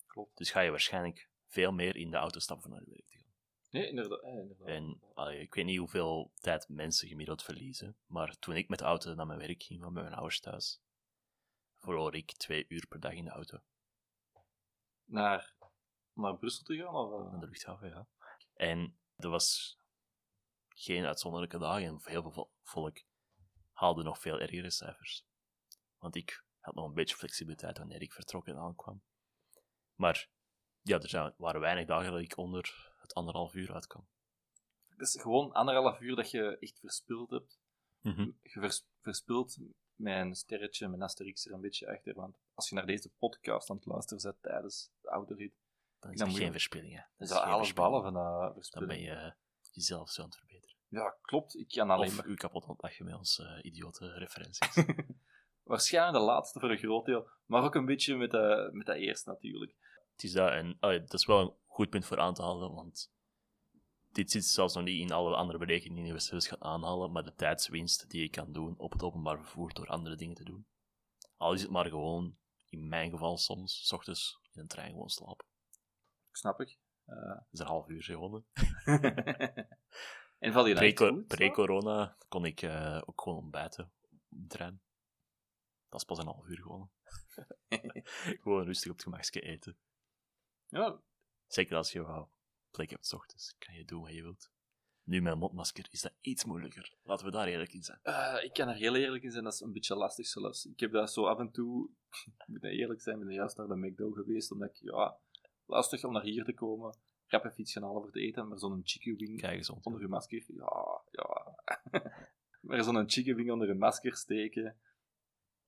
Klopt. 0.05 0.37
Dus 0.37 0.51
ga 0.51 0.59
je 0.59 0.69
waarschijnlijk 0.69 1.29
veel 1.47 1.71
meer 1.71 1.95
in 1.95 2.11
de 2.11 2.17
auto 2.17 2.39
stappen 2.39 2.65
voor 2.65 2.75
naar 2.75 2.85
je 2.85 2.91
werk 2.91 3.07
te 3.07 3.17
gaan. 3.17 3.27
Nee, 3.69 3.87
inderdaad. 3.87 4.21
eh, 4.23 4.29
inderdaad. 4.37 4.67
En 4.67 5.01
allee, 5.13 5.39
ik 5.39 5.53
weet 5.53 5.65
niet 5.65 5.77
hoeveel 5.77 6.31
tijd 6.35 6.69
mensen 6.69 7.07
gemiddeld 7.07 7.43
verliezen, 7.43 7.97
maar 8.05 8.39
toen 8.39 8.55
ik 8.55 8.69
met 8.69 8.79
de 8.79 8.85
auto 8.85 9.13
naar 9.13 9.25
mijn 9.27 9.39
werk 9.39 9.63
ging, 9.63 9.81
van 9.81 9.93
mijn 9.93 10.13
ouders 10.13 10.39
thuis, 10.39 10.81
verloor 11.77 12.15
ik 12.15 12.31
twee 12.31 12.65
uur 12.67 12.87
per 12.87 12.99
dag 12.99 13.13
in 13.13 13.25
de 13.25 13.31
auto. 13.31 13.59
Naar, 15.05 15.53
naar 16.13 16.37
Brussel 16.37 16.63
te 16.63 16.75
gaan? 16.77 16.95
Of, 16.95 17.25
eh? 17.25 17.31
Naar 17.31 17.39
de 17.39 17.47
luchthaven, 17.47 17.89
ja. 17.89 18.07
En 18.53 18.99
er 19.15 19.29
was 19.29 19.77
geen 20.69 21.05
uitzonderlijke 21.05 21.57
dagen 21.57 21.83
en 21.87 21.99
heel 22.03 22.21
veel 22.21 22.31
vol- 22.31 22.51
volk 22.63 22.97
haalde 23.71 24.03
nog 24.03 24.19
veel 24.19 24.39
ergere 24.39 24.69
cijfers. 24.71 25.25
Want 25.97 26.15
ik 26.15 26.43
had 26.69 26.77
nog 26.77 26.87
een 26.87 26.93
beetje 27.01 27.15
flexibiliteit 27.15 27.77
wanneer 27.77 28.01
ik 28.01 28.13
vertrok 28.13 28.47
en 28.47 28.57
aankwam. 28.57 29.01
Maar 29.95 30.29
ja, 30.81 30.99
er 30.99 31.09
zijn, 31.09 31.33
waren 31.37 31.61
weinig 31.61 31.85
dagen 31.87 32.11
dat 32.11 32.21
ik 32.21 32.37
onder 32.37 32.93
het 33.01 33.13
anderhalf 33.13 33.53
uur 33.53 33.73
uitkwam. 33.73 34.07
Het 34.87 35.01
is 35.01 35.21
gewoon 35.21 35.51
anderhalf 35.51 35.99
uur 35.99 36.15
dat 36.15 36.31
je 36.31 36.57
echt 36.59 36.79
verspild 36.79 37.29
hebt. 37.29 37.59
Mhm. 37.99 38.21
Je 38.41 38.59
vers, 38.59 38.85
verspilt 39.01 39.57
mijn 39.95 40.35
sterretje, 40.35 40.87
mijn 40.87 41.01
asterix 41.01 41.45
er 41.45 41.53
een 41.53 41.61
beetje 41.61 41.87
achter. 41.87 42.13
Want 42.15 42.37
als 42.53 42.69
je 42.69 42.75
naar 42.75 42.85
deze 42.85 43.09
podcast 43.09 43.69
aan 43.69 43.75
het 43.75 43.85
luisteren 43.85 44.23
bent 44.23 44.41
tijdens 44.41 44.91
de 45.01 45.07
autorit, 45.09 45.53
Dan 45.99 46.11
is 46.11 46.19
Dan 46.19 46.27
moet 46.29 46.37
geen 46.37 46.51
verspilling. 46.51 46.91
Hè. 46.93 46.99
dan 46.99 47.07
Dat 47.17 47.27
is 47.27 47.33
dat 47.33 47.43
alles 47.43 47.67
verspilling. 47.67 47.91
behalve 48.01 48.07
een 48.07 48.43
Dan 48.43 48.53
verspilling. 48.53 48.89
ben 48.91 49.01
je 49.01 49.11
eh, 49.11 49.31
jezelf 49.71 50.09
zo 50.09 50.21
aan 50.21 50.27
het 50.27 50.37
verbeteren. 50.37 50.75
Ja, 50.87 51.15
klopt. 51.21 51.55
Ik 51.57 51.67
kan 51.67 51.89
alleen 51.89 52.07
Of 52.09 52.15
maar... 52.15 52.25
u 52.25 52.35
kapot 52.35 52.65
ontlachen 52.65 53.05
met 53.05 53.15
onze 53.15 53.43
eh, 53.43 53.65
idiote 53.71 54.13
referenties. 54.13 54.75
Waarschijnlijk 55.69 56.17
de 56.17 56.23
laatste 56.23 56.59
voor 56.59 56.71
een 56.71 56.77
groot 56.77 57.05
deel, 57.05 57.29
maar 57.45 57.63
ook 57.63 57.75
een 57.75 57.85
beetje 57.85 58.15
met, 58.15 58.31
de, 58.31 58.69
met 58.71 58.85
dat 58.85 58.95
eerste 58.95 59.29
natuurlijk. 59.29 59.75
het 60.11 60.23
is 60.23 60.31
dat, 60.31 60.51
en 60.51 60.77
allee, 60.79 60.99
dat 60.99 61.13
is 61.13 61.25
wel 61.25 61.39
een 61.39 61.53
goed 61.67 61.89
punt 61.89 62.05
voor 62.05 62.19
aan 62.19 62.33
te 62.33 62.41
halen, 62.41 62.73
want 62.73 63.11
dit 64.11 64.31
zit 64.31 64.45
zelfs 64.45 64.73
nog 64.73 64.83
niet 64.83 65.01
in 65.01 65.11
alle 65.11 65.35
andere 65.35 65.57
berekeningen 65.57 66.03
die 66.03 66.13
we 66.13 66.19
zelfs 66.19 66.47
gaan 66.47 66.63
aanhalen, 66.63 67.11
maar 67.11 67.23
de 67.23 67.33
tijdswinst 67.35 68.09
die 68.09 68.21
je 68.21 68.29
kan 68.29 68.51
doen 68.51 68.77
op 68.77 68.91
het 68.91 69.03
openbaar 69.03 69.37
vervoer 69.37 69.73
door 69.73 69.87
andere 69.87 70.15
dingen 70.15 70.35
te 70.35 70.43
doen. 70.43 70.65
Al 71.37 71.53
is 71.53 71.61
het 71.61 71.71
maar 71.71 71.89
gewoon, 71.89 72.37
in 72.69 72.87
mijn 72.87 73.09
geval 73.09 73.37
soms, 73.37 73.87
s 73.87 73.91
ochtends 73.91 74.39
in 74.51 74.61
een 74.61 74.67
trein 74.67 74.91
gewoon 74.91 75.09
slapen. 75.09 75.45
Snap 76.31 76.61
ik. 76.61 76.79
Eh, 77.05 77.15
Dat 77.15 77.47
is 77.51 77.59
een 77.59 77.65
half 77.65 77.87
uur 77.87 78.03
gewonnen. 78.03 78.45
en 80.39 80.53
val 80.53 80.67
je? 80.67 81.23
Pre-corona 81.27 82.17
kon 82.27 82.45
ik 82.45 82.61
eh, 82.61 83.01
ook 83.05 83.21
gewoon 83.21 83.37
ontbijten 83.37 83.83
op 83.83 84.19
de 84.27 84.47
trein. 84.47 84.81
Dat 85.89 85.99
is 85.99 86.05
pas 86.05 86.17
een 86.17 86.25
half 86.25 86.47
uur 86.47 86.57
gewonnen. 86.61 86.89
gewoon 88.41 88.65
rustig 88.65 88.89
op 88.91 88.95
het 88.95 89.03
gemakje 89.03 89.41
eten. 89.41 89.77
Ja, 90.67 91.01
Zeker 91.47 91.75
als 91.75 91.91
je 91.91 92.05
wel 92.05 92.29
plek 92.71 92.89
hebt 92.89 93.05
's 93.07 93.13
ochtends, 93.13 93.55
kan 93.57 93.75
je 93.75 93.85
doen 93.85 94.01
wat 94.01 94.13
je 94.13 94.21
wilt. 94.21 94.51
Nu 95.03 95.21
met 95.21 95.33
een 95.33 95.39
mondmasker 95.39 95.87
is 95.89 96.01
dat 96.01 96.13
iets 96.21 96.43
moeilijker. 96.45 96.93
Laten 97.03 97.25
we 97.25 97.31
daar 97.31 97.47
eerlijk 97.47 97.73
in 97.73 97.83
zijn. 97.83 97.99
eh, 98.03 98.43
ik 98.43 98.53
kan 98.53 98.67
er 98.67 98.75
heel 98.75 98.95
eerlijk 98.95 99.23
in 99.23 99.31
zijn, 99.31 99.43
dat 99.43 99.53
is 99.53 99.59
een 99.59 99.71
beetje 99.73 99.95
lastig 99.95 100.27
zelfs. 100.27 100.65
Ik 100.65 100.79
heb 100.79 100.91
dat 100.91 101.11
zo 101.13 101.25
af 101.25 101.39
en 101.39 101.51
toe, 101.51 101.89
ik 102.37 102.47
moet 102.47 102.63
eerlijk 102.63 103.01
zijn, 103.01 103.19
ik 103.19 103.25
ben 103.25 103.33
juist 103.33 103.57
naar 103.57 103.67
de 103.67 103.75
McDo 103.77 104.11
geweest, 104.11 104.51
omdat 104.51 104.69
ik, 104.69 104.75
ja, 104.75 105.17
lastig 105.65 106.03
om 106.03 106.13
naar 106.13 106.23
hier 106.23 106.43
te 106.43 106.53
komen. 106.53 106.97
rap 107.27 107.45
even 107.45 107.61
iets 107.61 107.73
gaan 107.73 107.83
halen 107.83 108.01
voor 108.01 108.11
te 108.11 108.19
eten, 108.19 108.47
maar 108.47 108.59
zo'n 108.59 108.81
chicken 108.83 109.15
wing 109.15 109.39
onder 109.85 110.01
je 110.01 110.07
masker, 110.07 110.45
ja, 110.47 111.01
ja. 111.11 111.55
maar 112.61 112.83
zo'n 112.83 113.09
chicken 113.09 113.35
wing 113.35 113.51
onder 113.51 113.67
je 113.67 113.73
masker 113.73 114.15
steken. 114.15 114.77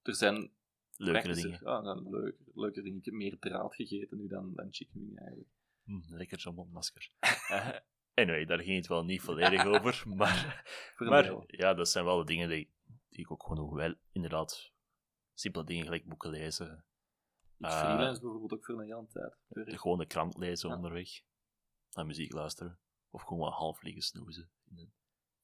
Er 0.01 0.15
zijn 0.15 0.51
Leukere 1.01 1.33
dingen. 1.33 1.59
Ja, 1.63 1.81
nou, 1.81 2.09
leuk, 2.09 2.35
leuker 2.53 2.83
dingen. 2.83 2.97
Ik 2.97 3.05
heb 3.05 3.13
meer 3.13 3.39
draad 3.39 3.75
gegeten 3.75 4.17
nu 4.17 4.27
dan, 4.27 4.55
dan 4.55 4.73
chicken 4.73 4.99
wing 4.99 5.19
eigenlijk. 5.19 5.49
Hm, 5.83 6.15
lekker 6.15 6.39
zo'n 6.39 6.55
mondmasker. 6.55 7.09
Eh, 7.51 7.69
anyway, 8.13 8.45
daar 8.45 8.59
ging 8.59 8.75
het 8.75 8.87
wel 8.87 9.03
niet 9.03 9.21
volledig 9.21 9.65
over. 9.75 10.03
Maar, 10.07 10.63
een 10.97 11.07
maar 11.07 11.43
ja, 11.47 11.73
dat 11.73 11.89
zijn 11.89 12.05
wel 12.05 12.17
de 12.17 12.25
dingen 12.25 12.49
die, 12.49 12.71
die 13.09 13.19
ik 13.19 13.31
ook 13.31 13.43
gewoon. 13.43 13.73
Wel, 13.73 13.95
inderdaad, 14.11 14.71
simpele 15.33 15.65
dingen 15.65 15.83
gelijk 15.83 16.05
boeken 16.05 16.29
lezen. 16.29 16.85
Ik 17.57 17.65
eh, 17.65 17.79
freelance 17.79 18.21
bijvoorbeeld 18.21 18.53
ook 18.53 18.65
voor 18.65 18.79
een 18.79 18.85
hele 18.85 19.07
tijd. 19.07 19.37
De 19.47 19.77
gewone 19.77 20.05
krant 20.05 20.37
lezen 20.37 20.69
Ja. 20.69 20.75
onderweg. 20.75 21.09
Naar 21.91 22.05
muziek 22.05 22.33
luisteren. 22.33 22.79
Of 23.09 23.21
gewoon 23.21 23.39
wat 23.39 23.53
half 23.53 23.81
liggen 23.81 24.01
snoezen. 24.01 24.51
In 24.69 24.75
de 24.75 24.89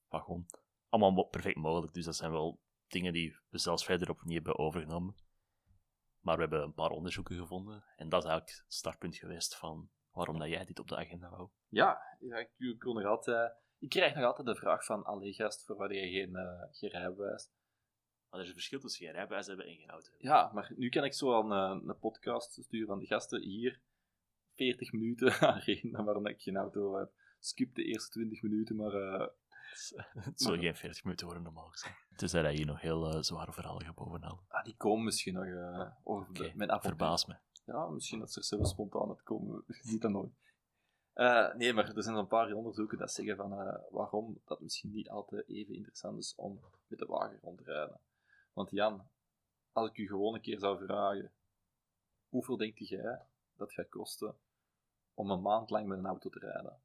wagon. 0.08 0.46
Allemaal 0.90 1.24
perfect 1.24 1.58
mogelijk. 1.58 1.94
Dus 1.94 2.06
dat 2.06 2.16
zijn 2.16 2.32
wel 2.32 2.60
dingen 2.88 3.14
die 3.14 3.38
we 3.50 3.58
zelfs 3.58 3.86
verder 3.86 4.10
op 4.10 4.24
niet 4.24 4.36
hebben 4.36 4.58
overgenomen. 4.58 5.16
Maar 6.20 6.36
we 6.36 6.42
hebben 6.42 6.62
een 6.62 6.74
paar 6.74 6.90
onderzoeken 6.90 7.36
gevonden. 7.36 7.84
En 7.96 8.10
dat 8.10 8.24
is 8.24 8.30
eigenlijk 8.30 8.60
het 8.64 8.74
startpunt 8.74 9.16
geweest 9.16 9.56
van 9.56 9.90
waarom 10.12 10.40
dat 10.40 10.50
jij 10.50 10.66
dit 10.66 10.80
op 10.80 10.88
de 10.88 10.96
agenda 10.96 11.30
wou. 11.30 11.50
Ja, 11.70 12.18
ik, 12.20 12.50
ik 12.58 12.84
nog 12.84 13.06
altijd... 13.06 13.56
Ik 13.80 13.90
krijg 13.90 14.16
nog 14.16 14.24
altijd 14.24 14.48
de 14.48 14.56
vraag 14.56 14.86
van, 14.86 15.04
allee 15.04 15.34
gast, 15.34 15.66
voor 15.66 15.76
wat 15.76 15.92
je 15.92 16.10
geen, 16.10 16.36
eh 16.36 16.64
geen 16.72 16.90
rijbewijs. 16.90 17.50
Maar 18.30 18.40
er 18.40 18.42
is 18.42 18.48
een 18.48 18.54
verschil 18.54 18.80
tussen 18.80 19.06
geen 19.06 19.14
rijbewijs 19.14 19.48
hebben 19.48 19.66
en 19.66 19.76
geen 19.76 19.90
auto. 19.90 20.12
Ja, 20.18 20.52
maar 20.54 20.74
nu 20.76 20.90
kan 20.90 21.04
ik 21.04 21.14
zo 21.14 21.34
aan 21.34 21.52
een, 21.52 21.90
een 21.90 22.00
podcast 22.00 22.52
sturen 22.52 22.88
van 22.88 23.00
de 23.00 23.06
gasten 23.06 23.42
hier 23.42 23.82
40 24.56 24.92
minuten 24.92 25.34
aan 25.96 26.06
waarom 26.06 26.28
ik 26.28 26.42
geen 26.42 26.58
auto 26.58 26.98
heb. 26.98 27.12
Skip 27.40 27.76
de 27.76 27.84
eerste 27.84 28.10
20 28.10 28.42
minuten, 28.42 28.76
maar 28.76 28.94
eh, 28.94 29.28
Het 30.30 30.42
zullen 30.42 30.60
geen 30.60 30.76
40 30.76 31.04
minuten 31.04 31.26
worden 31.26 31.44
normaal 31.44 31.70
gezien. 31.70 31.96
Tenzij 32.16 32.42
dat 32.42 32.52
je 32.52 32.58
hier 32.58 32.66
nog 32.66 32.82
heel 32.82 33.12
eh, 33.14 33.22
zware 33.22 33.54
verhalen 33.54 33.86
gaat 33.86 33.96
bovenhalen. 33.96 34.44
ah, 34.48 34.64
die 34.64 34.76
komen 34.78 35.06
misschien 35.06 35.34
nog 35.34 35.46
eh, 35.46 35.92
over 36.04 36.52
mijn 36.56 36.70
apple. 36.70 36.90
Verbaas 36.90 37.26
me. 37.26 37.36
Ja, 37.66 37.88
misschien 37.88 38.20
dat 38.20 38.32
ze 38.32 38.44
zelfs 38.44 38.70
spontaan 38.70 39.10
uit 39.10 39.24
komen. 39.24 39.64
Je 39.68 39.80
ziet 39.82 40.02
dat 40.02 40.12
nooit. 40.12 40.32
Eh, 41.14 41.54
nee, 41.54 41.74
maar 41.74 41.96
er 41.96 42.04
zijn 42.04 42.16
zo'n 42.16 42.28
paar 42.28 42.54
onderzoeken 42.54 42.98
dat 42.98 43.12
zeggen 43.12 43.36
van 43.36 43.50
waarom 43.92 44.42
dat 44.46 44.62
misschien 44.62 44.92
niet 44.92 45.10
altijd 45.10 45.48
even 45.48 45.74
interessant 45.76 46.18
is 46.18 46.36
om 46.36 46.60
met 46.88 47.00
de 47.00 47.06
wagen 47.06 47.40
rond 47.42 47.58
te 47.58 47.64
rijden. 47.64 48.00
Want 48.54 48.72
Jan, 48.72 49.10
als 49.72 49.90
ik 49.90 49.98
u 49.98 50.08
gewoon 50.08 50.34
een 50.34 50.42
keer 50.42 50.60
zou 50.60 50.86
vragen, 50.86 51.32
hoeveel 52.30 52.58
denkt 52.58 52.88
jij 52.88 53.22
dat 53.56 53.74
gaat 53.74 53.90
kosten 53.90 54.36
om 55.14 55.32
een 55.32 55.42
maand 55.42 55.70
lang 55.70 55.88
met 55.88 55.98
een 55.98 56.06
auto 56.06 56.30
te 56.30 56.40
rijden? 56.40 56.82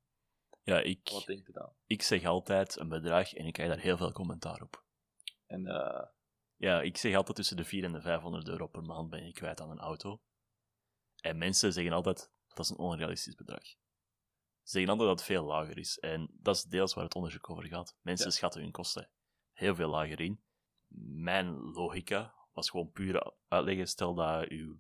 Ja, 0.65 0.79
ik, 0.81 1.09
Wat 1.13 1.25
denkt 1.27 1.49
u 1.49 1.53
dan? 1.53 1.73
ik 1.87 2.03
zeg 2.03 2.25
altijd 2.25 2.79
een 2.79 2.89
bedrag 2.89 3.33
en 3.35 3.47
ik 3.47 3.53
krijg 3.53 3.69
daar 3.69 3.79
heel 3.81 3.97
veel 3.97 4.13
commentaar 4.13 4.63
op. 4.63 4.85
En 5.47 5.67
eh, 5.67 6.07
Ja, 6.57 6.81
ik 6.81 6.97
zeg 6.97 7.15
altijd 7.17 7.37
tussen 7.37 7.57
de 7.57 7.65
400 7.65 8.05
en 8.05 8.11
de 8.11 8.15
500 8.15 8.49
euro 8.49 8.67
per 8.67 8.83
maand 8.83 9.11
ben 9.11 9.27
je 9.27 9.33
kwijt 9.33 9.61
aan 9.61 9.71
een 9.71 9.79
auto. 9.81 10.23
En 11.21 11.39
mensen 11.39 11.73
zeggen 11.73 11.93
altijd, 11.93 12.31
dat 12.49 12.59
is 12.59 12.71
een 12.71 12.79
onrealistisch 12.79 13.35
bedrag. 13.35 13.65
Ze 13.65 14.71
zeggen 14.79 14.91
altijd 14.91 15.09
dat 15.09 15.19
het 15.19 15.27
veel 15.29 15.45
lager 15.45 15.79
is. 15.79 15.99
En 15.99 16.31
dat 16.33 16.57
is 16.57 16.63
deels 16.63 16.95
waar 16.95 17.05
het 17.05 17.15
onderzoek 17.15 17.51
over 17.51 17.65
gaat. 17.67 17.97
Mensen 18.01 18.27
Ja. 18.27 18.33
schatten 18.33 18.61
hun 18.63 18.71
kosten 18.71 19.11
heel 19.53 19.75
veel 19.75 19.89
lager 19.89 20.21
in. 20.21 20.43
Mijn 21.15 21.55
logica 21.55 22.35
was 22.53 22.71
gewoon 22.71 22.91
puur 22.91 23.33
uitleggen, 23.49 23.89
stel 23.89 24.15
dat 24.15 24.49
uw 24.49 24.79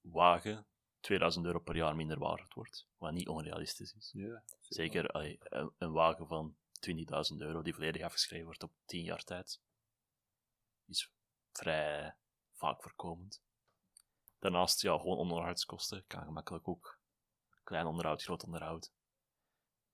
wagen 0.00 0.66
2000 1.06 1.46
euro 1.46 1.58
per 1.58 1.76
jaar 1.76 1.96
minder 1.96 2.18
waard 2.18 2.54
wordt, 2.54 2.88
wat 2.96 3.12
niet 3.12 3.28
onrealistisch 3.28 3.94
is. 3.94 4.10
ja, 4.12 4.42
Zeker 4.60 5.14
een, 5.16 5.72
een 5.78 5.92
wagen 5.92 6.26
van 6.26 6.56
20.000 6.88 7.36
euro 7.36 7.62
die 7.62 7.74
volledig 7.74 8.02
afgeschreven 8.02 8.44
wordt 8.44 8.62
op 8.62 8.72
10 8.84 9.02
jaar 9.02 9.24
tijd, 9.24 9.60
is 10.86 11.12
vrij 11.52 12.16
vaak 12.52 12.82
voorkomend. 12.82 13.42
Daarnaast, 14.38 14.82
ja, 14.82 14.98
gewoon 14.98 15.16
onderhoudskosten 15.16 16.04
kan 16.06 16.24
gemakkelijk 16.24 16.68
ook. 16.68 17.00
Klein 17.64 17.86
onderhoud, 17.86 18.22
groot 18.22 18.44
onderhoud. 18.44 18.92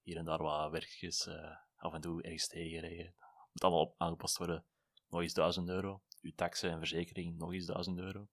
Hier 0.02 0.16
en 0.16 0.24
daar 0.24 0.42
wat 0.42 0.70
werkjes, 0.70 1.26
eh, 1.26 1.56
af 1.76 1.92
en 1.92 2.00
toe 2.00 2.22
ergens 2.22 2.46
tegenrijden. 2.46 3.14
Moet 3.52 3.62
allemaal 3.62 3.80
op, 3.80 3.94
aangepast 3.98 4.36
worden. 4.36 4.64
Nog 5.08 5.20
eens 5.20 5.32
1000 5.32 5.68
euro. 5.68 6.02
Uw 6.20 6.32
taxen 6.34 6.70
en 6.70 6.78
verzekering 6.78 7.38
nog 7.38 7.52
eens 7.52 7.66
1000 7.66 7.98
euro. 7.98 8.28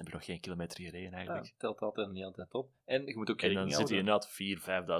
Heb 0.00 0.08
je 0.08 0.14
nog 0.14 0.24
geen 0.24 0.40
kilometer 0.40 0.76
gereden 0.80 1.10
Ja, 1.10 1.16
eigenlijk. 1.16 1.46
het 1.46 1.58
telt 1.58 1.80
altijd 1.80 2.08
een 2.08 2.16
hele 2.16 2.32
tijd 2.32 2.54
op. 2.54 2.70
En 2.84 3.06
je 3.06 3.16
moet 3.16 3.30
ook 3.30 3.42
en 3.42 3.54
dan 3.54 3.70
zit 3.70 3.88
je 3.88 3.96
inderdaad 3.96 4.28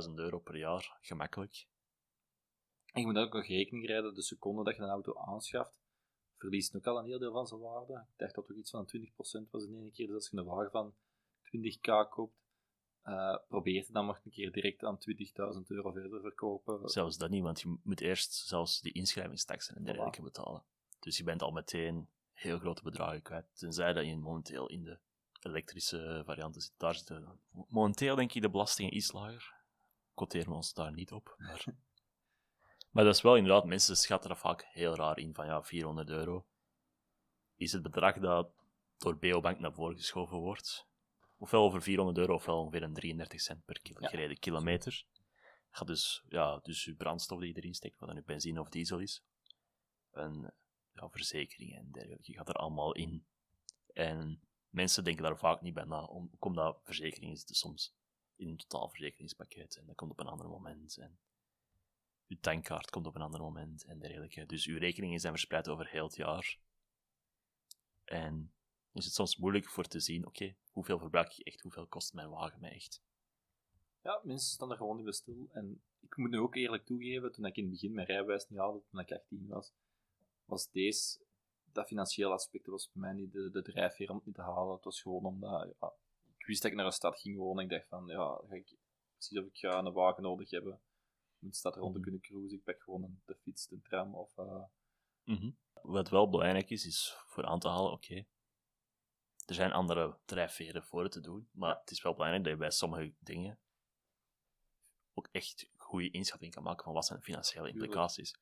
4.000, 0.05 0.09
5.000 0.09 0.15
euro 0.15 0.39
per 0.39 0.57
jaar, 0.57 0.97
gemakkelijk. 1.01 1.67
En 2.93 3.01
je 3.01 3.07
moet 3.07 3.17
ook 3.17 3.33
nog 3.33 3.47
rekening 3.47 3.87
rijden, 3.87 4.15
de 4.15 4.23
seconde 4.23 4.65
dat 4.65 4.77
je 4.77 4.83
een 4.83 4.89
auto 4.89 5.17
aanschaft, 5.17 5.75
verliest 6.39 6.77
ook 6.77 6.87
al 6.87 6.99
een 6.99 7.05
heel 7.05 7.19
deel 7.19 7.33
van 7.33 7.47
zijn 7.47 7.61
waarde. 7.61 7.93
Ik 7.93 8.19
dacht 8.19 8.35
dat 8.35 8.47
toch 8.47 8.57
iets 8.57 8.71
van 8.71 8.91
20% 9.47 9.51
was 9.51 9.65
in 9.65 9.75
één 9.75 9.93
keer. 9.93 10.07
Dus 10.07 10.15
als 10.15 10.29
je 10.31 10.37
een 10.37 10.45
wagen 10.45 10.71
van 10.71 10.95
20k 11.43 12.09
koopt, 12.11 12.37
eh 13.03 13.37
probeer 13.49 13.75
je 13.75 13.87
dan 13.93 14.07
maar 14.07 14.21
een 14.25 14.31
keer 14.31 14.53
direct 14.53 14.85
aan 14.85 14.99
20.000 14.99 15.67
euro 15.67 15.91
verder 15.91 16.21
verkopen. 16.21 16.89
Zelfs 16.89 17.19
dat 17.19 17.31
niet, 17.31 17.43
want 17.43 17.61
je 17.61 17.77
moet 17.83 18.01
eerst 18.01 18.35
zelfs 18.35 18.81
die 18.81 18.93
inschrijvingstaxen 18.93 19.77
en 19.77 19.85
dergelijke 19.85 20.23
betalen. 20.23 20.63
Dus 20.99 21.17
je 21.17 21.25
bent 21.25 21.43
al 21.43 21.51
meteen 21.51 22.09
heel 22.41 22.59
grote 22.59 22.83
bedragen 22.83 23.23
kwijt. 23.23 23.47
Tenzij 23.53 23.93
dat 23.93 24.05
je 24.05 24.17
momenteel 24.17 24.67
in 24.67 24.83
de 24.85 24.99
elektrische 25.41 26.23
varianten 26.27 26.61
zit. 26.61 26.73
Daar 26.77 26.95
zitten 26.95 27.41
momenteel 27.51 28.15
denk 28.15 28.33
ik 28.33 28.43
de 28.43 28.51
belastingen 28.51 28.97
iets 28.97 29.13
lager. 29.13 29.55
Quoteren 30.15 30.49
we 30.49 30.55
ons 30.55 30.73
daar 30.73 30.93
niet 30.93 31.13
op. 31.13 31.35
Maar, 31.39 31.65
maar 32.93 33.05
dat 33.05 33.15
is 33.15 33.23
wel 33.23 33.37
inderdaad, 33.37 33.65
mensen 33.65 33.97
schatten 33.97 34.29
dat 34.29 34.39
vaak 34.39 34.65
heel 34.73 34.95
raar 34.95 35.19
in 35.19 35.35
van 35.35 35.47
ja, 35.47 35.63
400 35.63 36.09
euro. 36.11 36.47
Is 37.57 37.73
het 37.73 37.83
bedrag 37.83 38.19
dat 38.19 38.51
door 38.99 39.19
Beobank 39.19 39.59
naar 39.59 39.73
voren 39.73 39.97
geschoven 39.97 40.37
wordt. 40.37 40.89
Ofwel 41.37 41.63
over 41.63 41.83
400 41.83 42.19
euro, 42.19 42.35
ofwel 42.35 42.59
ongeveer 42.59 42.83
een 42.83 42.95
33 42.95 43.41
cent 43.41 43.65
per 43.65 43.81
kilo, 43.81 44.01
Ja. 44.01 44.09
gereden 44.09 44.39
kilometer. 44.39 45.05
Gaat 45.71 45.87
dus, 45.87 46.25
ja, 46.29 46.59
dus 46.63 46.85
uw 46.85 46.97
brandstof 46.97 47.41
die 47.41 47.49
je 47.49 47.55
erin 47.55 47.75
steekt, 47.75 47.99
wat 47.99 48.09
dan 48.09 48.19
uw 48.19 48.25
benzine 48.25 48.61
of 48.61 48.69
diesel 48.69 48.99
is. 48.99 49.23
En 50.11 50.55
ja, 51.01 51.09
verzekeringen 51.11 51.79
en 51.79 51.91
dergelijke 51.91 52.33
gaat 52.33 52.49
er 52.49 52.55
allemaal 52.55 52.95
in. 52.95 53.25
En 53.93 54.41
mensen 54.69 55.05
denken 55.05 55.23
daar 55.23 55.39
vaak 55.39 55.61
niet 55.61 55.75
bij 55.75 55.85
na, 55.85 56.05
om- 56.05 56.31
omdat 56.39 56.81
verzekeringen 56.85 57.37
zitten 57.37 57.57
soms 57.57 57.95
in 58.37 58.49
een 58.49 58.57
totaalverzekeringspakket 58.57 59.77
en 59.77 59.87
dat 59.87 59.97
komt 59.97 60.11
op 60.11 60.21
een 60.21 60.27
ander 60.27 60.49
moment. 60.49 60.97
En 60.97 61.19
uw 62.29 62.37
tankkaart 62.41 62.91
komt 62.91 63.07
op 63.07 63.15
een 63.15 63.23
ander 63.23 63.41
moment 63.41 63.85
en 63.85 63.99
dergelijke. 63.99 64.47
Dus 64.47 64.67
uw 64.67 64.79
rekeningen 64.79 65.21
zijn 65.21 65.33
verspreid 65.33 65.69
over 65.69 65.89
heel 65.89 66.05
het 66.05 66.17
jaar. 66.17 66.59
En 68.05 68.53
is 68.93 69.05
het 69.05 69.15
soms 69.15 69.37
moeilijk 69.37 69.69
voor 69.69 69.85
te 69.85 70.01
zien, 70.01 70.27
oké, 70.27 70.55
hoeveel 70.71 70.99
verbruik 70.99 71.39
ik 71.39 71.47
echt, 71.47 71.61
hoeveel 71.61 71.87
kost 71.87 72.15
mijn 72.15 72.31
wagen 72.31 72.61
mij 72.61 72.71
echt. 72.71 73.03
Ja, 74.03 74.21
mensen 74.23 74.51
staan 74.53 74.71
er 74.71 74.77
gewoon 74.77 74.97
niet 74.97 75.05
bij 75.05 75.15
stil. 75.15 75.49
En 75.53 75.83
ik 76.01 76.17
moet 76.17 76.31
nu 76.31 76.39
ook 76.39 76.55
eerlijk 76.55 76.87
toegeven, 76.87 77.33
toen 77.33 77.45
ik 77.45 77.57
in 77.57 77.63
het 77.63 77.73
begin 77.73 77.93
mijn 77.93 78.07
rijbewijs 78.07 78.49
niet 78.49 78.59
haalde, 78.59 78.83
toen 78.91 79.01
ik 79.01 79.13
18 79.13 79.47
was, 79.47 79.73
was 80.51 80.71
deze, 80.71 81.19
dat 81.65 81.87
financiële 81.87 82.33
aspect 82.33 82.67
was 82.67 82.91
bij 82.93 83.03
mij 83.03 83.13
niet 83.13 83.33
de, 83.33 83.51
de 83.51 83.63
drijfveer 83.63 84.11
om 84.11 84.17
het 84.17 84.25
niet 84.27 84.35
te 84.35 84.43
halen. 84.43 84.75
Het 84.75 84.85
was 84.85 85.03
gewoon 85.03 85.25
omdat, 85.25 85.75
ja, 85.81 85.93
ik 86.37 86.47
wist 86.47 86.63
dat 86.63 86.71
ik 86.71 86.77
naar 86.77 86.87
een 86.87 86.93
stad 86.93 87.21
ging 87.21 87.37
wonen. 87.37 87.65
Ik 87.65 87.71
dacht 87.71 87.89
van, 87.89 88.07
ja, 88.07 88.41
ga 88.49 88.55
ik, 88.55 88.77
precies 89.13 89.39
of 89.39 89.45
ik 89.47 89.57
ga 89.59 89.79
een 89.79 89.93
wagen 89.93 90.23
nodig 90.23 90.51
hebben 90.51 90.73
om 90.73 90.81
in 91.41 91.49
de 91.49 91.55
stad 91.55 91.75
rond 91.77 91.93
te 91.93 91.99
Mhm. 91.99 92.03
kunnen 92.03 92.21
cruisen. 92.21 92.59
Ik 92.59 92.65
pak 92.65 92.83
gewoon 92.83 93.03
een, 93.03 93.23
de 93.25 93.35
fiets, 93.35 93.67
de 93.67 93.81
tram 93.83 94.15
of... 94.15 94.39
eh, 94.39 94.65
Mhm. 95.25 95.51
Wat 95.83 96.09
wel 96.09 96.29
belangrijk 96.29 96.71
is, 96.71 96.87
is 96.87 97.15
voor 97.27 97.45
aan 97.47 97.59
te 97.61 97.69
halen, 97.69 97.93
oké, 97.93 98.15
er 99.47 99.55
zijn 99.55 99.73
andere 99.73 100.19
drijfveren 100.25 100.83
voor 100.85 101.03
het 101.03 101.13
te 101.13 101.21
doen, 101.21 101.49
maar 101.53 101.79
het 101.81 101.91
is 101.91 102.03
wel 102.03 102.13
belangrijk 102.13 102.45
dat 102.45 102.53
je 102.53 102.59
bij 102.59 102.71
sommige 102.71 103.15
dingen 103.19 103.59
ook 105.15 105.29
echt 105.33 105.71
goede 105.77 106.11
inschatting 106.11 106.53
kan 106.53 106.63
maken 106.63 106.85
van 106.85 106.93
wat 106.93 107.07
zijn 107.07 107.19
de 107.19 107.25
financiële 107.25 107.69
implicaties. 107.69 108.39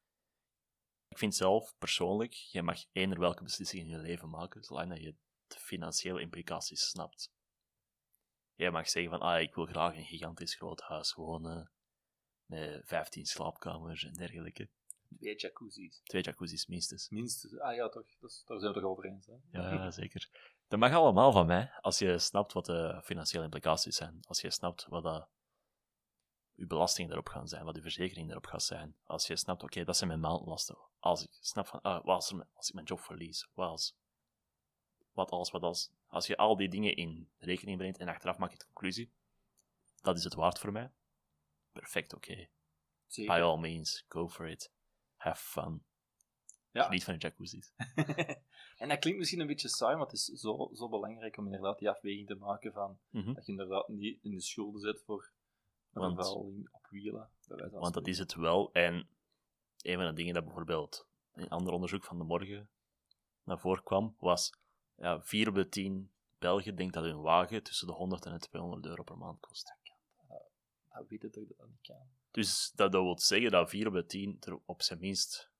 Ik 1.18 1.24
vind 1.24 1.36
zelf 1.36 1.74
persoonlijk, 1.78 2.32
je 2.32 2.62
mag 2.62 2.84
eender 2.92 3.18
welke 3.18 3.42
beslissing 3.42 3.82
in 3.82 3.88
je 3.88 3.98
leven 3.98 4.30
maken, 4.30 4.64
zolang 4.64 4.88
dat 4.88 5.00
je 5.00 5.14
de 5.46 5.58
financiële 5.58 6.20
implicaties 6.20 6.88
snapt. 6.88 7.32
Jij 8.54 8.70
mag 8.70 8.88
zeggen 8.88 9.10
van, 9.10 9.20
ah, 9.20 9.40
ik 9.40 9.54
wil 9.54 9.66
graag 9.66 9.96
een 9.96 10.04
gigantisch 10.04 10.54
groot 10.54 10.80
huis 10.80 11.14
wonen, 11.14 11.70
met 12.46 12.82
15 12.84 13.26
slaapkamers 13.26 14.04
en 14.04 14.14
dergelijke. 14.14 14.68
twee 15.18 15.36
jacuzzis. 15.36 16.00
Twee 16.04 16.22
jacuzzis 16.22 16.66
minstens. 16.66 17.08
Minstens. 17.08 17.58
Ah 17.58 17.74
ja, 17.74 17.88
toch. 17.88 18.06
Dat 18.20 18.42
daar 18.46 18.60
zijn 18.60 18.72
we 18.72 18.80
toch 18.80 18.90
over 18.90 19.04
eens, 19.04 19.26
hè? 19.26 19.34
Ja, 19.50 19.90
zeker. 19.90 20.28
Dat 20.68 20.78
mag 20.78 20.92
allemaal 20.92 21.32
van 21.32 21.46
mij, 21.46 21.70
als 21.80 21.98
je 21.98 22.18
snapt 22.18 22.52
wat 22.52 22.66
de 22.66 23.00
financiële 23.04 23.44
implicaties 23.44 23.96
zijn. 23.96 24.20
Als 24.26 24.40
je 24.40 24.50
snapt 24.50 24.86
wat 24.88 25.02
dat 25.02 25.28
uw 26.58 26.66
belastingen 26.66 27.08
daarop 27.10 27.28
gaan 27.28 27.48
zijn, 27.48 27.64
wat 27.64 27.76
uw 27.76 27.82
verzekering 27.82 28.26
daarop 28.26 28.46
gaat 28.46 28.62
zijn. 28.62 28.96
Als 29.04 29.26
je 29.26 29.36
snapt, 29.36 29.62
oké, 29.62 29.84
dat 29.84 29.96
zijn 29.96 30.08
mijn 30.08 30.20
maandlasten. 30.20 30.78
Als 30.98 31.22
ik 31.22 31.36
snap 31.40 31.66
van, 31.66 31.80
ah, 31.80 32.04
wat 32.04 32.14
als, 32.14 32.30
er, 32.30 32.46
als 32.52 32.68
ik 32.68 32.74
mijn 32.74 32.86
job 32.86 33.00
verlies, 33.00 33.48
wat 33.54 33.68
als, 33.68 33.96
wat 35.12 35.30
als, 35.30 35.50
wat 35.50 35.62
als. 35.62 35.90
Als 36.06 36.26
je 36.26 36.36
al 36.36 36.56
die 36.56 36.68
dingen 36.68 36.96
in 36.96 37.30
rekening 37.38 37.78
brengt 37.78 37.98
en 37.98 38.08
achteraf 38.08 38.38
maak 38.38 38.50
je 38.50 38.58
de 38.58 38.64
conclusie, 38.64 39.12
dat 40.00 40.16
is 40.16 40.24
het 40.24 40.34
waard 40.34 40.58
voor 40.58 40.72
mij. 40.72 40.90
Perfect, 41.72 42.14
oké. 42.14 42.48
By 43.16 43.40
all 43.42 43.58
means, 43.58 44.04
go 44.08 44.28
for 44.28 44.48
it. 44.48 44.72
Have 45.16 45.42
fun. 45.44 45.84
Ja. 46.70 46.84
Geniet 46.84 47.04
van 47.04 47.14
de 47.14 47.20
jacuzzi's. 47.20 47.72
en 48.82 48.88
dat 48.88 48.98
klinkt 48.98 49.18
misschien 49.18 49.40
een 49.40 49.46
beetje 49.46 49.68
saai, 49.68 49.96
maar 49.96 50.04
het 50.06 50.14
is 50.14 50.24
zo, 50.24 50.70
zo 50.74 50.88
belangrijk 50.88 51.36
om 51.36 51.44
inderdaad 51.44 51.78
die 51.78 51.90
afweging 51.90 52.26
te 52.26 52.34
maken 52.34 52.72
van 52.72 52.98
Mhm. 53.10 53.32
dat 53.32 53.46
je 53.46 53.52
inderdaad 53.52 53.88
niet 53.88 54.22
in 54.22 54.30
de 54.30 54.40
schulden 54.40 54.80
zet 54.80 55.02
voor 55.04 55.32
Want- 55.92 56.18
op 56.72 56.86
wielen. 56.90 57.30
Want 57.70 57.94
dat 57.94 58.06
is 58.06 58.18
het 58.18 58.34
wel. 58.34 58.72
En 58.72 59.08
een 59.82 59.96
van 59.96 60.06
de 60.06 60.12
dingen 60.12 60.34
dat 60.34 60.44
bijvoorbeeld 60.44 61.06
in 61.34 61.42
een 61.42 61.48
ander 61.48 61.72
onderzoek 61.72 62.04
van 62.04 62.18
de 62.18 62.24
morgen 62.24 62.70
naar 63.42 63.58
voren 63.58 63.82
kwam, 63.82 64.16
was 64.18 64.52
ja, 64.94 65.22
4 65.22 65.48
op 65.48 65.54
de 65.54 65.68
10 65.68 66.12
Belgen 66.38 66.76
denkt 66.76 66.94
dat 66.94 67.04
hun 67.04 67.20
wagen 67.20 67.62
tussen 67.62 67.86
de 67.86 67.92
100 67.92 68.26
en 68.26 68.32
de 68.32 68.38
200 68.38 68.86
euro 68.86 69.02
per 69.02 69.18
maand 69.18 69.40
kost. 69.40 69.76
Dat 70.88 71.08
weet 71.08 71.22
het 71.22 71.32
dat 71.32 71.42
ik 71.42 71.56
dat 71.56 71.68
niet 71.68 71.80
kan. 71.80 72.08
Dus 72.30 72.70
dat, 72.74 72.92
dat 72.92 73.02
wil 73.02 73.18
zeggen 73.18 73.50
dat 73.50 73.68
4 73.68 73.86
op 73.86 73.92
de 73.92 74.06
10 74.06 74.36
er 74.40 74.60
op 74.64 74.82
zijn 74.82 74.98
minst 74.98 75.50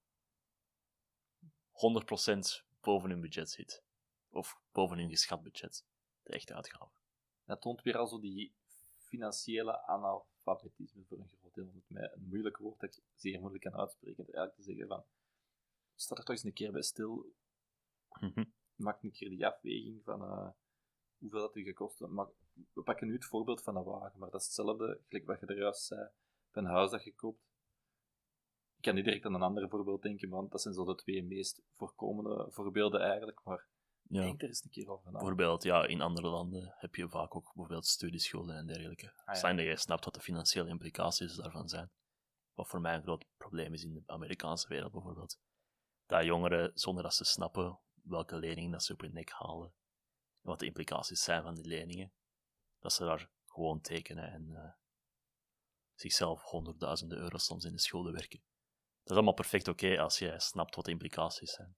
100% 1.42 2.66
boven 2.80 3.10
hun 3.10 3.20
budget 3.20 3.50
zit. 3.50 3.82
Of 4.30 4.60
boven 4.72 4.98
hun 4.98 5.08
geschat 5.08 5.42
budget. 5.42 5.84
De 6.22 6.32
echte 6.32 6.54
uitgaven. 6.54 6.96
Dat 7.44 7.60
toont 7.60 7.82
weer 7.82 7.96
al 7.96 8.06
zo 8.06 8.20
die 8.20 8.54
financiële 9.08 9.86
analfabetisme 9.86 11.04
voor 11.04 11.18
een 11.18 11.28
groot 11.28 11.54
deel. 11.54 11.70
Met 11.74 11.88
mij 11.88 12.12
een 12.14 12.28
moeilijk 12.28 12.56
woord 12.56 12.80
dat 12.80 12.96
ik 12.96 13.02
zeer 13.14 13.40
moeilijk 13.40 13.64
kan 13.64 13.80
uitspreken. 13.80 14.24
Eigenlijk 14.24 14.54
te 14.54 14.62
zeggen 14.62 14.86
van, 14.86 15.04
sta 15.94 16.16
er 16.16 16.24
toch 16.24 16.34
eens 16.34 16.44
een 16.44 16.52
keer 16.52 16.72
bij 16.72 16.82
stil. 16.82 17.32
Mhm. 18.20 18.44
Maak 18.74 19.02
een 19.02 19.12
keer 19.12 19.28
die 19.28 19.46
afweging 19.46 20.04
van 20.04 20.22
eh, 20.22 20.50
hoeveel 21.18 21.40
dat 21.40 21.56
u 21.56 21.62
gekost 21.62 21.98
heeft. 21.98 22.12
We 22.72 22.82
pakken 22.82 23.06
nu 23.06 23.12
het 23.12 23.24
voorbeeld 23.24 23.62
van 23.62 23.76
een 23.76 23.84
wagen, 23.84 24.18
maar 24.18 24.30
dat 24.30 24.40
is 24.40 24.46
hetzelfde, 24.46 25.00
gelijk 25.08 25.26
wat 25.26 25.40
je 25.40 25.46
er 25.46 25.58
juist 25.58 25.84
zei, 25.84 26.08
van 26.50 26.64
een 26.64 26.70
huis 26.70 26.90
dat 26.90 27.04
je 27.04 27.14
koopt. 27.14 27.46
Ik 28.76 28.84
kan 28.84 28.94
niet 28.94 29.04
direct 29.04 29.24
aan 29.24 29.34
een 29.34 29.42
ander 29.42 29.68
voorbeeld 29.68 30.02
denken, 30.02 30.28
want 30.28 30.50
dat 30.50 30.62
zijn 30.62 30.74
zo 30.74 30.84
de 30.84 30.94
twee 30.94 31.24
meest 31.24 31.62
voorkomende 31.72 32.46
voorbeelden 32.50 33.00
eigenlijk. 33.00 33.44
Maar 33.44 33.66
Ja. 34.08 34.22
denk 34.22 34.42
er 34.42 34.48
eens 34.48 34.64
een 34.64 34.70
keer 34.70 34.90
over 34.90 35.04
na. 35.04 35.18
Bijvoorbeeld, 35.18 35.62
ja, 35.62 35.86
in 35.86 36.00
andere 36.00 36.28
landen 36.28 36.74
heb 36.78 36.94
je 36.94 37.08
vaak 37.08 37.34
ook 37.36 37.44
bijvoorbeeld 37.44 37.86
studieschulden 37.86 38.56
en 38.56 38.66
dergelijke. 38.66 39.12
ja. 39.26 39.34
Zijn 39.34 39.56
dat 39.56 39.64
jij 39.64 39.76
snapt 39.76 40.04
wat 40.04 40.14
de 40.14 40.20
financiële 40.20 40.68
implicaties 40.68 41.34
daarvan 41.34 41.68
zijn. 41.68 41.90
Wat 42.54 42.68
voor 42.68 42.80
mij 42.80 42.94
een 42.94 43.02
groot 43.02 43.24
probleem 43.36 43.72
is 43.72 43.82
in 43.82 43.92
de 43.92 44.02
Amerikaanse 44.06 44.68
wereld 44.68 44.92
bijvoorbeeld. 44.92 45.38
Dat 46.06 46.24
jongeren, 46.24 46.70
zonder 46.74 47.02
dat 47.02 47.14
ze 47.14 47.24
snappen 47.24 47.78
welke 48.02 48.36
leningen 48.36 48.70
dat 48.70 48.82
ze 48.84 48.92
op 48.92 49.00
hun 49.00 49.12
nek 49.12 49.30
halen, 49.30 49.72
en 50.42 50.50
wat 50.50 50.58
de 50.58 50.66
implicaties 50.66 51.22
zijn 51.22 51.42
van 51.42 51.54
die 51.54 51.66
leningen, 51.66 52.12
dat 52.78 52.92
ze 52.92 53.04
daar 53.04 53.30
gewoon 53.46 53.80
tekenen 53.80 54.32
en 54.32 54.54
eh, 54.54 54.72
zichzelf 55.94 56.42
honderdduizenden 56.42 57.18
euro's 57.18 57.44
soms 57.44 57.64
in 57.64 57.72
de 57.72 57.80
schulden 57.80 58.12
werken. 58.12 58.42
Dat 59.02 59.10
is 59.10 59.16
allemaal 59.16 59.32
perfect 59.32 59.68
oké 59.68 60.00
als 60.00 60.18
je 60.18 60.40
snapt 60.40 60.74
wat 60.74 60.84
de 60.84 60.90
implicaties 60.90 61.52
zijn. 61.52 61.76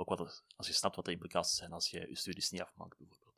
Ook 0.00 0.08
wat 0.08 0.44
als 0.56 0.66
je 0.66 0.72
snapt 0.72 0.96
wat 0.96 1.04
de 1.04 1.10
implicaties 1.10 1.56
zijn 1.56 1.72
als 1.72 1.90
je 1.90 2.08
je 2.08 2.16
studies 2.16 2.50
niet 2.50 2.60
afmaakt, 2.60 2.98
bijvoorbeeld. 2.98 3.34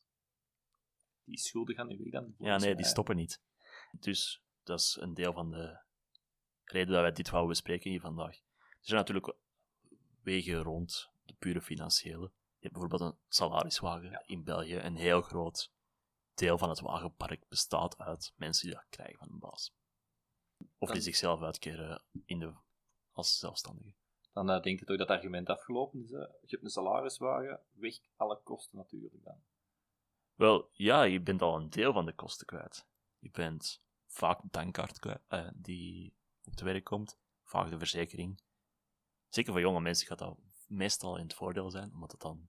Die 1.24 1.38
schulden 1.38 1.74
gaan 1.74 1.86
nu 1.86 1.98
weg 1.98 2.12
dan. 2.12 2.34
Ja, 2.38 2.56
nee, 2.56 2.74
die 2.74 2.84
stoppen 2.84 3.16
niet. 3.16 3.40
Dus 4.00 4.42
dat 4.62 4.80
is 4.80 4.96
een 5.00 5.14
deel 5.14 5.32
van 5.32 5.50
de 5.50 5.80
reden 6.64 6.92
dat 6.92 7.02
wij 7.02 7.12
dit 7.12 7.30
wouden 7.30 7.50
bespreken 7.50 7.90
hier 7.90 8.00
vandaag. 8.00 8.36
Er 8.36 8.78
zijn 8.80 8.98
natuurlijk 8.98 9.34
wegen 10.22 10.62
rond 10.62 11.10
de 11.22 11.34
pure 11.34 11.60
financiële. 11.62 12.30
Je 12.58 12.68
hebt 12.68 12.72
bijvoorbeeld 12.72 13.00
een 13.00 13.18
salariswagen 13.28 14.22
in 14.26 14.44
België. 14.44 14.76
Een 14.76 14.96
heel 14.96 15.20
groot 15.20 15.72
deel 16.34 16.58
van 16.58 16.68
het 16.68 16.80
wagenpark 16.80 17.48
bestaat 17.48 17.98
uit 17.98 18.32
mensen 18.36 18.66
die 18.66 18.76
dat 18.76 18.86
krijgen 18.88 19.18
van 19.18 19.28
een 19.30 19.38
baas. 19.38 19.74
Of 20.78 20.90
die 20.90 21.00
zichzelf 21.00 21.42
uitkeren 21.42 22.02
in 22.24 22.38
de, 22.38 22.54
als 23.12 23.38
zelfstandige. 23.38 23.94
Dan 24.32 24.50
eh, 24.50 24.62
denk 24.62 24.78
je 24.78 24.84
toch 24.84 24.96
dat 24.96 25.08
het 25.08 25.16
argument 25.16 25.48
afgelopen 25.48 26.02
is. 26.02 26.10
Hè? 26.10 26.18
Je 26.18 26.46
hebt 26.46 26.64
een 26.64 26.70
salariswagen, 26.70 27.60
weg 27.72 27.98
alle 28.16 28.40
kosten 28.42 28.78
natuurlijk 28.78 29.24
dan. 29.24 29.42
Wel, 30.34 30.68
ja, 30.72 31.02
je 31.02 31.20
bent 31.20 31.42
al 31.42 31.56
een 31.56 31.70
deel 31.70 31.92
van 31.92 32.06
de 32.06 32.12
kosten 32.12 32.46
kwijt. 32.46 32.86
Je 33.18 33.30
bent 33.30 33.82
vaak 34.06 34.42
de 34.42 34.48
tankkaart 34.50 35.20
eh, 35.28 35.48
die 35.54 36.14
op 36.44 36.54
te 36.54 36.64
werk 36.64 36.84
komt, 36.84 37.18
vaak 37.42 37.70
de 37.70 37.78
verzekering. 37.78 38.40
Zeker 39.28 39.52
voor 39.52 39.60
jonge 39.60 39.80
mensen 39.80 40.06
gaat 40.06 40.18
dat 40.18 40.36
meestal 40.66 41.16
in 41.16 41.22
het 41.22 41.34
voordeel 41.34 41.70
zijn, 41.70 41.92
omdat 41.92 42.12
het 42.12 42.20
dan 42.20 42.48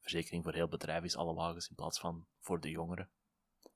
verzekering 0.00 0.42
voor 0.42 0.52
heel 0.52 0.62
het 0.62 0.70
bedrijf 0.70 1.04
is, 1.04 1.16
alle 1.16 1.34
wagens, 1.34 1.68
in 1.68 1.74
plaats 1.74 2.00
van 2.00 2.26
voor 2.38 2.60
de 2.60 2.70
jongeren. 2.70 3.10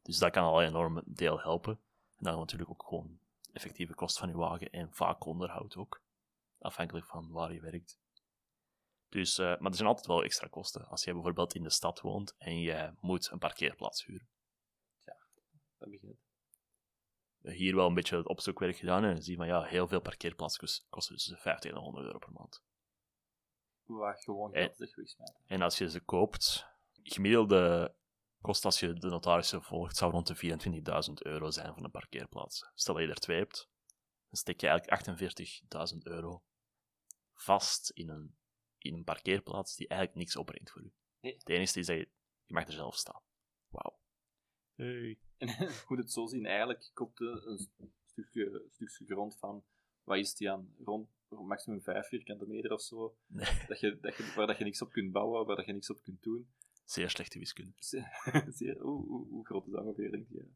Dus 0.02 0.18
dat 0.18 0.30
kan 0.30 0.44
al 0.44 0.62
een 0.62 0.68
enorm 0.68 1.02
deel 1.04 1.40
helpen. 1.40 1.72
En 2.16 2.24
dan 2.24 2.38
natuurlijk 2.38 2.70
ook 2.70 2.84
gewoon 2.88 3.18
effectieve 3.52 3.94
kost 3.94 4.18
van 4.18 4.28
je 4.28 4.36
wagen 4.36 4.70
en 4.70 4.92
vaak 4.92 5.24
onderhoud 5.24 5.76
ook, 5.76 6.02
afhankelijk 6.64 7.06
van 7.06 7.30
waar 7.30 7.52
je 7.52 7.60
werkt. 7.60 7.98
Dus, 9.08 9.38
eh, 9.38 9.58
maar 9.58 9.70
er 9.70 9.76
zijn 9.76 9.88
altijd 9.88 10.06
wel 10.06 10.24
extra 10.24 10.46
kosten. 10.46 10.86
Als 10.88 11.04
jij 11.04 11.12
bijvoorbeeld 11.12 11.54
in 11.54 11.62
de 11.62 11.70
stad 11.70 12.00
woont 12.00 12.34
en 12.38 12.60
je 12.60 12.92
moet 13.00 13.30
een 13.30 13.38
parkeerplaats 13.38 14.04
huren. 14.04 14.28
Dat 15.78 15.90
begint. 15.90 16.18
Hier 17.40 17.74
wel 17.74 17.86
een 17.86 17.94
beetje 17.94 18.16
het 18.16 18.28
opzoekwerk 18.28 18.76
gedaan 18.76 19.04
en 19.04 19.22
zie 19.22 19.36
van 19.36 19.46
ja, 19.46 19.62
heel 19.62 19.88
veel 19.88 20.00
parkeerplaatsen 20.00 20.60
kost- 20.60 20.86
kosten 20.88 21.16
tussen 21.16 21.38
50 21.38 21.70
en 21.70 21.76
100 21.76 22.06
euro 22.06 22.18
per 22.18 22.32
maand. 22.32 22.62
Waar 23.84 24.18
gewoon 24.18 24.52
geld 24.52 24.76
zich 24.76 24.94
wegsmijten. 24.96 25.40
En 25.46 25.62
als 25.62 25.78
je 25.78 25.90
ze 25.90 26.00
koopt, 26.00 26.66
gemiddelde 27.02 27.94
kost 28.40 28.64
als 28.64 28.80
je 28.80 28.92
de 28.92 29.08
notarissen 29.08 29.62
volgt, 29.62 29.96
zou 29.96 30.12
rond 30.12 30.26
de 30.26 30.36
24.000 30.36 31.22
euro 31.22 31.50
zijn 31.50 31.74
van 31.74 31.84
een 31.84 31.90
parkeerplaats. 31.90 32.70
Stel 32.74 32.94
dat 32.94 33.02
je 33.02 33.08
er 33.08 33.16
twee 33.16 33.38
hebt, 33.38 33.68
dan 34.28 34.38
steek 34.38 34.60
je 34.60 34.68
eigenlijk 34.68 35.20
48.000 35.92 35.98
euro 36.02 36.42
vast 37.34 37.90
in 37.90 38.08
een, 38.08 38.36
in 38.78 38.94
een 38.94 39.04
parkeerplaats 39.04 39.76
die 39.76 39.88
eigenlijk 39.88 40.20
niks 40.20 40.36
opbrengt 40.36 40.70
voor 40.70 40.82
u. 40.82 40.92
Nee. 41.20 41.34
Het 41.34 41.48
enige 41.48 41.78
is 41.78 41.86
dat 41.86 41.96
je, 41.96 42.08
je 42.44 42.54
mag 42.54 42.66
er 42.66 42.72
zelf 42.72 42.96
staan. 42.96 43.22
Wauw. 43.68 43.98
Hey. 44.74 45.18
Moet 45.88 45.98
het 46.04 46.12
zo 46.12 46.26
zien, 46.26 46.46
eigenlijk 46.46 46.90
koopt 46.94 47.20
een 47.20 47.68
stukje, 48.06 48.66
stukje 48.70 49.04
grond 49.04 49.36
van, 49.36 49.64
wat 50.02 50.18
is 50.18 50.34
die 50.34 50.50
aan, 50.50 50.74
rond 50.84 51.08
maximum 51.28 51.82
5 51.82 52.06
vierkante 52.08 52.46
meter 52.46 52.72
of 52.72 52.80
zo, 52.80 53.16
Nee, 53.26 53.46
dat 53.68 53.80
je, 53.80 54.00
dat 54.00 54.16
je, 54.16 54.32
waar 54.36 54.46
dat 54.46 54.58
je 54.58 54.64
niks 54.64 54.82
op 54.82 54.90
kunt 54.90 55.12
bouwen, 55.12 55.46
waar 55.46 55.56
dat 55.56 55.66
je 55.66 55.72
niks 55.72 55.90
op 55.90 56.02
kunt 56.02 56.22
doen. 56.22 56.48
zeer 56.84 57.10
slechte 57.10 57.38
wiskunde. 57.38 57.72
Zeer, 58.58 58.78
hoe, 58.80 59.06
hoe, 59.06 59.28
hoe 59.28 59.46
groot 59.46 59.66
is 59.66 59.72
dat 59.72 59.82
ongeveer, 59.84 60.10
denk 60.10 60.28
je? 60.28 60.48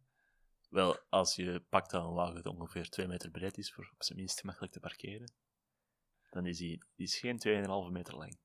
Wel, 0.69 0.99
als 1.09 1.37
je 1.37 1.63
pakt 1.69 1.91
dat 1.91 2.05
een 2.05 2.13
wagen 2.13 2.43
dat 2.43 2.55
ongeveer 2.55 2.89
2 2.89 3.07
meter 3.07 3.31
breed 3.31 3.59
is 3.59 3.73
voor 3.73 3.91
op 3.93 4.03
zijn 4.03 4.19
minst 4.19 4.41
gemakkelijk 4.41 4.73
te 4.73 4.81
parkeren, 4.81 5.33
dan 6.39 6.47
is 6.47 6.59
die, 6.59 6.79
die 6.95 7.07
is 7.07 7.19
geen 7.19 7.39
2,5 7.89 7.93
meter 7.93 8.17
lang. 8.17 8.39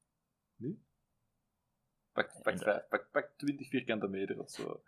Pak, 2.12 2.42
pak, 2.42 2.58
vijf, 2.58 2.88
pak, 2.88 3.12
pak 3.12 3.34
20 3.38 3.70
vierkante 3.70 4.08
meter 4.08 4.40
of 4.40 4.50
zo. 4.50 4.66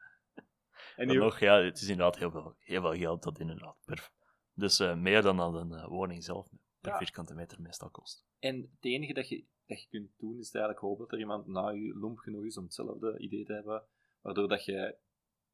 En 0.95 1.07
die, 1.07 1.17
nog, 1.17 1.39
ja, 1.39 1.61
het 1.61 1.81
is 1.81 1.87
inderdaad 1.87 2.17
heel 2.17 2.31
veel, 2.31 2.55
heel 2.59 2.81
veel 2.81 2.95
geld 2.95 3.23
dat 3.23 3.39
inderdaad 3.39 3.77
per... 3.85 4.11
Dus 4.53 4.79
eh, 4.79 4.95
meer 4.95 5.21
dan 5.21 5.37
dat 5.37 5.53
een 5.53 5.73
eh, 5.73 5.87
woning 5.87 6.23
zelf 6.23 6.49
per 6.79 6.91
Ja. 6.91 6.97
vierkante 6.97 7.33
meter 7.33 7.61
meestal 7.61 7.89
kost. 7.89 8.25
En 8.39 8.55
het 8.61 8.85
enige 8.85 9.13
dat 9.13 9.29
je, 9.29 9.45
dat 9.65 9.81
je 9.81 9.87
kunt 9.89 10.11
doen, 10.17 10.39
is 10.39 10.51
eigenlijk 10.51 10.79
hopen 10.79 11.03
dat 11.03 11.11
er 11.13 11.19
iemand 11.19 11.47
na 11.47 11.69
je 11.69 11.97
lomp 11.97 12.17
genoeg 12.17 12.45
is 12.45 12.57
om 12.57 12.63
hetzelfde 12.63 13.17
idee 13.17 13.45
te 13.45 13.53
hebben, 13.53 13.83
waardoor 14.21 14.47
dat 14.47 14.65
je 14.65 14.97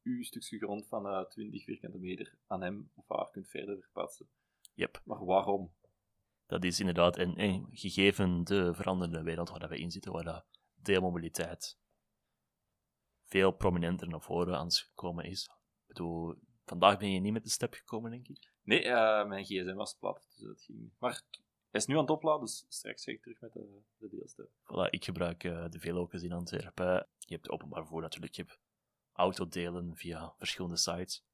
je 0.02 0.24
stukje 0.24 0.58
grond 0.58 0.86
van 0.88 1.06
eh 1.06 1.24
20 1.24 1.64
vierkante 1.64 1.98
meter 1.98 2.38
aan 2.46 2.62
hem 2.62 2.90
of 2.94 3.08
haar 3.08 3.30
kunt 3.30 3.48
verder 3.48 3.80
verplaatsen. 3.80 4.28
Yep. 4.74 5.02
Maar 5.04 5.24
waarom? 5.24 5.72
Dat 6.52 6.64
is 6.64 6.80
inderdaad, 6.80 7.16
en, 7.16 7.36
en 7.36 7.68
gegeven 7.70 8.44
de 8.44 8.74
veranderende 8.74 9.22
wereld 9.22 9.50
waar 9.50 9.58
dat 9.58 9.68
we 9.68 9.78
in 9.78 9.90
zitten, 9.90 10.12
waar 10.12 10.24
dat 10.24 10.44
deelmobiliteit 10.74 11.78
veel 13.24 13.50
prominenter 13.50 14.08
naar 14.08 14.20
voren 14.20 14.58
aan 14.58 14.66
het 14.66 14.90
komen 14.94 15.24
is. 15.24 15.44
Ik 15.44 15.86
bedoel, 15.86 16.34
vandaag 16.64 16.98
ben 16.98 17.10
je 17.10 17.20
niet 17.20 17.32
met 17.32 17.44
de 17.44 17.50
step 17.50 17.74
gekomen, 17.74 18.10
denk 18.10 18.28
ik. 18.28 18.52
Nee, 18.62 18.82
eh, 18.82 19.28
mijn 19.28 19.44
gsm 19.44 19.74
was 19.74 19.96
plat, 19.98 20.28
dus 20.36 20.46
dat 20.46 20.62
ging 20.62 20.78
niet. 20.78 20.94
Maar 20.98 21.22
hij 21.70 21.80
is 21.80 21.86
nu 21.86 21.94
aan 21.94 22.00
het 22.00 22.10
opladen, 22.10 22.40
dus 22.40 22.64
straks 22.68 23.04
ga 23.04 23.12
ik 23.12 23.22
terug 23.22 23.40
met 23.40 23.52
de, 23.52 23.82
de 23.96 24.08
deelstep. 24.08 24.48
Voilà, 24.48 24.90
ik 24.90 25.04
gebruik 25.04 25.44
eh, 25.44 25.68
de 25.68 25.78
Velocus 25.78 26.22
in 26.22 26.32
Antwerpen. 26.32 27.06
Je 27.18 27.34
hebt 27.34 27.50
openbaar 27.50 27.80
vervoer 27.80 28.02
natuurlijk. 28.02 28.34
Je 28.34 28.42
hebt 28.42 28.58
autodelen 29.12 29.96
via 29.96 30.34
verschillende 30.38 30.76
sites. 30.76 31.24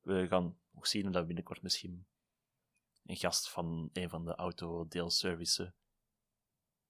We 0.00 0.26
gaan 0.28 0.58
nog 0.70 0.86
zien 0.86 1.04
dat 1.04 1.20
we 1.20 1.26
binnenkort 1.26 1.62
misschien 1.62 2.06
een 3.06 3.16
gast 3.16 3.50
van 3.50 3.90
een 3.92 4.08
van 4.08 4.24
de 4.24 4.34
autodeelservices 4.34 5.70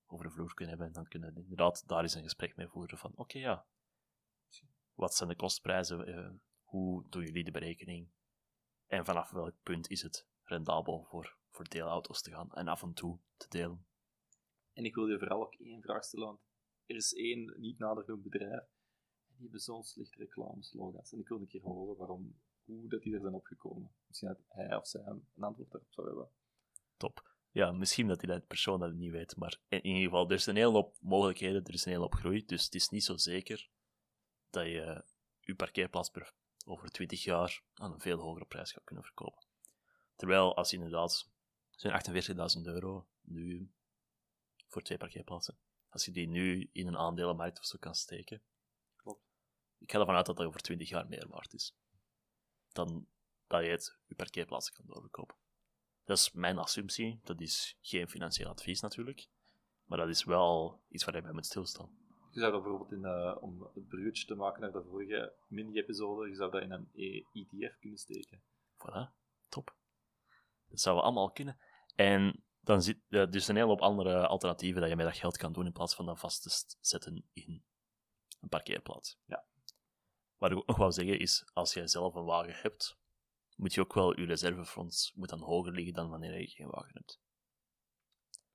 over 0.06 0.26
de 0.26 0.32
vloer 0.32 0.54
kunnen 0.54 0.68
hebben. 0.68 0.86
En 0.86 1.02
dan 1.02 1.08
kunnen 1.08 1.34
we 1.34 1.40
inderdaad 1.40 1.88
daar 1.88 2.02
eens 2.02 2.14
een 2.14 2.22
gesprek 2.22 2.56
mee 2.56 2.68
voeren 2.68 2.98
van 2.98 3.12
oké 3.16 3.38
ja, 3.38 3.66
wat 4.94 5.14
zijn 5.14 5.28
de 5.28 5.36
kostprijzen? 5.36 6.06
eh, 6.06 6.30
hoe 6.62 7.08
doen 7.08 7.24
jullie 7.24 7.44
de 7.44 7.50
berekening? 7.50 8.10
En 8.86 9.04
vanaf 9.04 9.30
welk 9.30 9.54
punt 9.62 9.88
is 9.88 10.02
het 10.02 10.26
rendabel 10.42 11.04
voor, 11.04 11.36
voor 11.50 11.68
deelauto's 11.68 12.22
te 12.22 12.30
gaan 12.30 12.52
en 12.52 12.68
af 12.68 12.82
en 12.82 12.92
toe 12.92 13.18
te 13.36 13.48
delen? 13.48 13.86
En 14.72 14.84
ik 14.84 14.94
wil 14.94 15.06
je 15.06 15.18
vooral 15.18 15.42
ook 15.42 15.54
één 15.54 15.82
vraag 15.82 16.04
stellen, 16.04 16.26
want 16.26 16.40
er 16.86 16.96
is 16.96 17.12
één 17.12 17.60
niet 17.60 17.78
nader 17.78 18.20
bedrijf, 18.20 18.60
en 19.28 19.34
die 19.34 19.42
hebben 19.42 19.60
zo'n 19.60 19.84
slechte 19.84 20.18
reclameslogans. 20.18 21.12
En 21.12 21.18
ik 21.18 21.28
wil 21.28 21.40
een 21.40 21.46
keer 21.46 21.62
horen 21.62 21.96
waarom, 21.96 22.40
hoe 22.66 22.88
dat 22.88 23.02
die 23.02 23.14
er 23.14 23.20
zijn 23.20 23.34
opgekomen. 23.34 23.90
Misschien 24.06 24.28
dat 24.28 24.38
hij 24.48 24.76
of 24.76 24.86
zij 24.86 25.02
een 25.04 25.44
antwoord 25.44 25.70
daarop 25.70 25.92
zou 25.92 26.06
hebben. 26.06 26.30
Top. 26.96 27.34
Ja, 27.50 27.72
misschien 27.72 28.06
dat 28.08 28.20
die 28.20 28.28
dat 28.28 28.46
persoon 28.46 28.80
dat 28.80 28.92
niet 28.92 29.10
weet, 29.10 29.36
maar 29.36 29.60
in 29.68 29.84
ieder 29.84 30.02
geval, 30.02 30.26
er 30.28 30.34
is 30.34 30.46
een 30.46 30.56
hele 30.56 30.72
hoop 30.72 30.96
mogelijkheden, 31.00 31.64
er 31.64 31.74
is 31.74 31.84
een 31.84 31.90
hele 31.90 32.02
hoop 32.02 32.14
groei, 32.14 32.44
dus 32.44 32.64
het 32.64 32.74
is 32.74 32.88
niet 32.88 33.04
zo 33.04 33.16
zeker 33.16 33.68
dat 34.50 34.64
je 34.64 35.04
je 35.40 35.54
parkeerplaats 35.54 36.10
per, 36.10 36.32
over 36.64 36.90
20 36.90 37.24
jaar 37.24 37.62
aan 37.74 37.92
een 37.92 38.00
veel 38.00 38.18
hogere 38.18 38.44
prijs 38.44 38.72
gaat 38.72 38.84
kunnen 38.84 39.04
verkopen. 39.04 39.46
Terwijl 40.16 40.56
als 40.56 40.70
je 40.70 40.76
inderdaad 40.76 41.30
zo'n 41.70 41.92
48.000 42.58 42.62
euro 42.62 43.08
nu 43.20 43.72
voor 44.66 44.82
twee 44.82 44.98
parkeerplaatsen, 44.98 45.58
als 45.88 46.04
je 46.04 46.12
die 46.12 46.28
nu 46.28 46.70
in 46.72 46.86
een 46.86 46.96
aandelenmarkt 46.96 47.58
of 47.58 47.64
zo 47.64 47.76
kan 47.78 47.94
steken, 47.94 48.42
Klopt. 48.96 49.22
ik 49.78 49.90
ga 49.90 49.98
ervan 49.98 50.14
uit 50.14 50.26
dat 50.26 50.36
dat 50.36 50.46
over 50.46 50.60
20 50.60 50.88
jaar 50.88 51.08
meer 51.08 51.28
waard 51.28 51.54
is. 51.54 51.74
Dan 52.76 53.06
dat 53.46 53.64
je 53.64 53.70
het 53.70 53.98
je 54.06 54.14
parkeerplaatsen 54.14 54.74
kan 54.74 54.84
doorverkopen. 54.86 55.36
Dat 56.04 56.16
is 56.16 56.32
mijn 56.32 56.58
assumptie. 56.58 57.20
Dat 57.22 57.40
is 57.40 57.78
geen 57.80 58.08
financieel 58.08 58.48
advies 58.48 58.80
natuurlijk. 58.80 59.28
Maar 59.84 59.98
dat 59.98 60.08
is 60.08 60.24
wel 60.24 60.80
iets 60.88 61.04
waar 61.04 61.14
je 61.14 61.22
bij 61.22 61.32
moet 61.32 61.46
stilstaan. 61.46 61.90
Je 62.30 62.40
zou 62.40 62.52
dat 62.52 62.62
bijvoorbeeld 62.62 62.92
in, 62.92 63.04
eh, 63.04 63.36
om 63.40 63.70
het 63.74 63.88
bruggetje 63.88 64.26
te 64.26 64.34
maken 64.34 64.60
naar 64.60 64.72
de 64.72 64.82
vorige 64.90 65.32
mini-episode, 65.48 66.28
je 66.28 66.34
zou 66.34 66.50
dat 66.50 66.62
in 66.62 66.70
een 66.70 66.90
ETF 67.32 67.78
kunnen 67.78 67.98
steken. 67.98 68.42
Voilà, 68.74 69.12
top. 69.48 69.74
Dat 70.68 70.80
zouden 70.80 71.04
we 71.04 71.10
allemaal 71.10 71.32
kunnen. 71.32 71.58
En 71.94 72.44
dan 72.60 72.82
zit 72.82 72.98
er 73.08 73.30
dus 73.30 73.48
een 73.48 73.56
hele 73.56 73.68
hoop 73.68 73.80
andere 73.80 74.26
alternatieven 74.26 74.80
dat 74.80 74.90
je 74.90 74.96
met 74.96 75.06
dat 75.06 75.16
geld 75.16 75.36
kan 75.36 75.52
doen 75.52 75.66
in 75.66 75.72
plaats 75.72 75.94
van 75.94 76.06
dat 76.06 76.18
vast 76.18 76.42
te 76.42 76.76
zetten 76.80 77.24
in 77.32 77.64
een 78.40 78.48
parkeerplaats. 78.48 79.18
Ja. 79.24 79.44
Wat 80.36 80.50
ik 80.50 80.56
ook 80.56 80.66
nog 80.66 80.76
wou 80.76 80.92
zeggen 80.92 81.18
is, 81.18 81.50
als 81.52 81.74
jij 81.74 81.86
zelf 81.86 82.14
een 82.14 82.24
wagen 82.24 82.54
hebt, 82.54 82.98
moet 83.56 83.74
je 83.74 83.80
ook 83.80 83.94
wel 83.94 84.20
je 84.20 84.26
reservefonds 84.26 85.12
moet 85.12 85.28
dan 85.28 85.40
hoger 85.40 85.72
liggen 85.72 85.94
dan 85.94 86.10
wanneer 86.10 86.40
je 86.40 86.46
geen 86.46 86.70
wagen 86.70 86.94
hebt. 86.94 87.20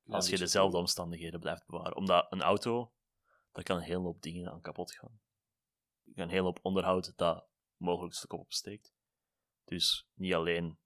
Ja, 0.03 0.15
Als 0.15 0.25
je 0.25 0.31
beetje 0.31 0.45
dezelfde 0.45 0.77
omstandigheden 0.77 1.39
blijft 1.39 1.65
bewaren. 1.65 1.95
Omdat 1.95 2.31
een 2.31 2.41
auto, 2.41 2.93
daar 3.51 3.63
kan 3.63 3.77
een 3.77 3.83
hele 3.83 4.03
hoop 4.03 4.21
dingen 4.21 4.51
aan 4.51 4.61
kapot 4.61 4.93
gaan. 4.93 5.21
Je 6.03 6.13
kan 6.13 6.23
een 6.23 6.29
hele 6.29 6.43
hoop 6.43 6.59
onderhoud 6.61 7.13
dat 7.15 7.47
mogelijk 7.77 8.19
de 8.21 8.27
kop 8.27 8.39
opsteekt. 8.39 8.93
Dus 9.63 10.07
niet 10.13 10.33
alleen 10.33 10.79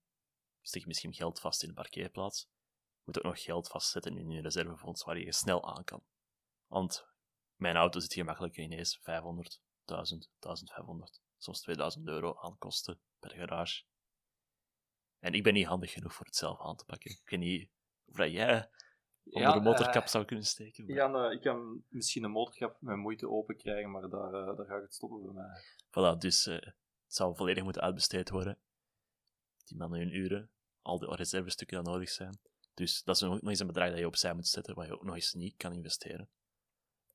steek 0.60 0.82
je 0.82 0.88
misschien 0.88 1.14
geld 1.14 1.40
vast 1.40 1.62
in 1.62 1.68
een 1.68 1.74
parkeerplaats, 1.74 2.48
je 2.96 3.02
moet 3.04 3.18
ook 3.18 3.24
nog 3.24 3.42
geld 3.42 3.68
vastzetten 3.68 4.18
in 4.18 4.30
je 4.30 4.40
reservefonds 4.40 5.04
waar 5.04 5.18
je 5.18 5.32
snel 5.32 5.76
aan 5.76 5.84
kan. 5.84 6.04
Want 6.66 7.06
mijn 7.54 7.76
auto 7.76 8.00
zit 8.00 8.12
gemakkelijk 8.12 8.56
ineens 8.56 8.98
500, 9.02 9.60
1000, 9.86 10.30
1500, 10.38 11.20
soms 11.38 11.60
2000 11.60 12.06
euro 12.08 12.36
aan 12.40 12.58
kosten 12.58 13.00
per 13.18 13.30
garage. 13.30 13.82
En 15.18 15.32
ik 15.32 15.42
ben 15.42 15.52
niet 15.54 15.66
handig 15.66 15.92
genoeg 15.92 16.14
voor 16.14 16.26
het 16.26 16.36
zelf 16.36 16.60
aan 16.60 16.76
te 16.76 16.84
pakken. 16.84 17.10
Ik 17.10 17.28
weet 17.30 17.40
niet 17.40 17.70
of 18.04 18.16
dat 18.16 18.30
jij 18.32 18.70
onder 19.24 19.52
de 19.52 19.60
motorkap 19.60 20.02
eh, 20.02 20.08
zou 20.08 20.24
kunnen 20.24 20.44
steken. 20.44 20.86
maar- 20.86 20.96
Ja, 20.96 21.06
nou, 21.06 21.32
ik 21.32 21.40
kan 21.40 21.84
misschien 21.88 22.24
een 22.24 22.30
motorkap 22.30 22.80
met 22.80 22.96
moeite 22.96 23.28
open 23.28 23.56
krijgen, 23.56 23.90
maar 23.90 24.08
daar, 24.08 24.32
eh, 24.34 24.56
daar 24.56 24.66
ga 24.66 24.76
ik 24.76 24.82
het 24.82 24.94
stoppen 24.94 25.22
bij 25.22 25.32
mij. 25.32 25.62
Voilà, 25.86 26.18
dus 26.18 26.46
eh, 26.46 26.54
het 26.54 26.74
zou 27.14 27.36
volledig 27.36 27.64
moeten 27.64 27.82
uitbesteed 27.82 28.30
worden. 28.30 28.58
Die 29.64 29.76
mannen 29.76 29.98
hun 29.98 30.14
uren, 30.14 30.50
al 30.82 30.98
de 30.98 31.06
reservestukken 31.14 31.82
die 31.84 31.92
nodig 31.92 32.08
zijn. 32.10 32.38
Dus 32.74 33.02
dat 33.02 33.14
is 33.14 33.20
nog 33.20 33.40
eens 33.42 33.60
een 33.60 33.66
bedrag 33.66 33.88
dat 33.90 33.98
je 33.98 34.06
opzij 34.06 34.34
moet 34.34 34.46
zetten, 34.46 34.74
waar 34.74 34.86
je 34.86 34.92
ook 34.94 35.04
nog 35.04 35.14
eens 35.14 35.32
niet 35.34 35.56
kan 35.56 35.72
investeren. 35.72 36.28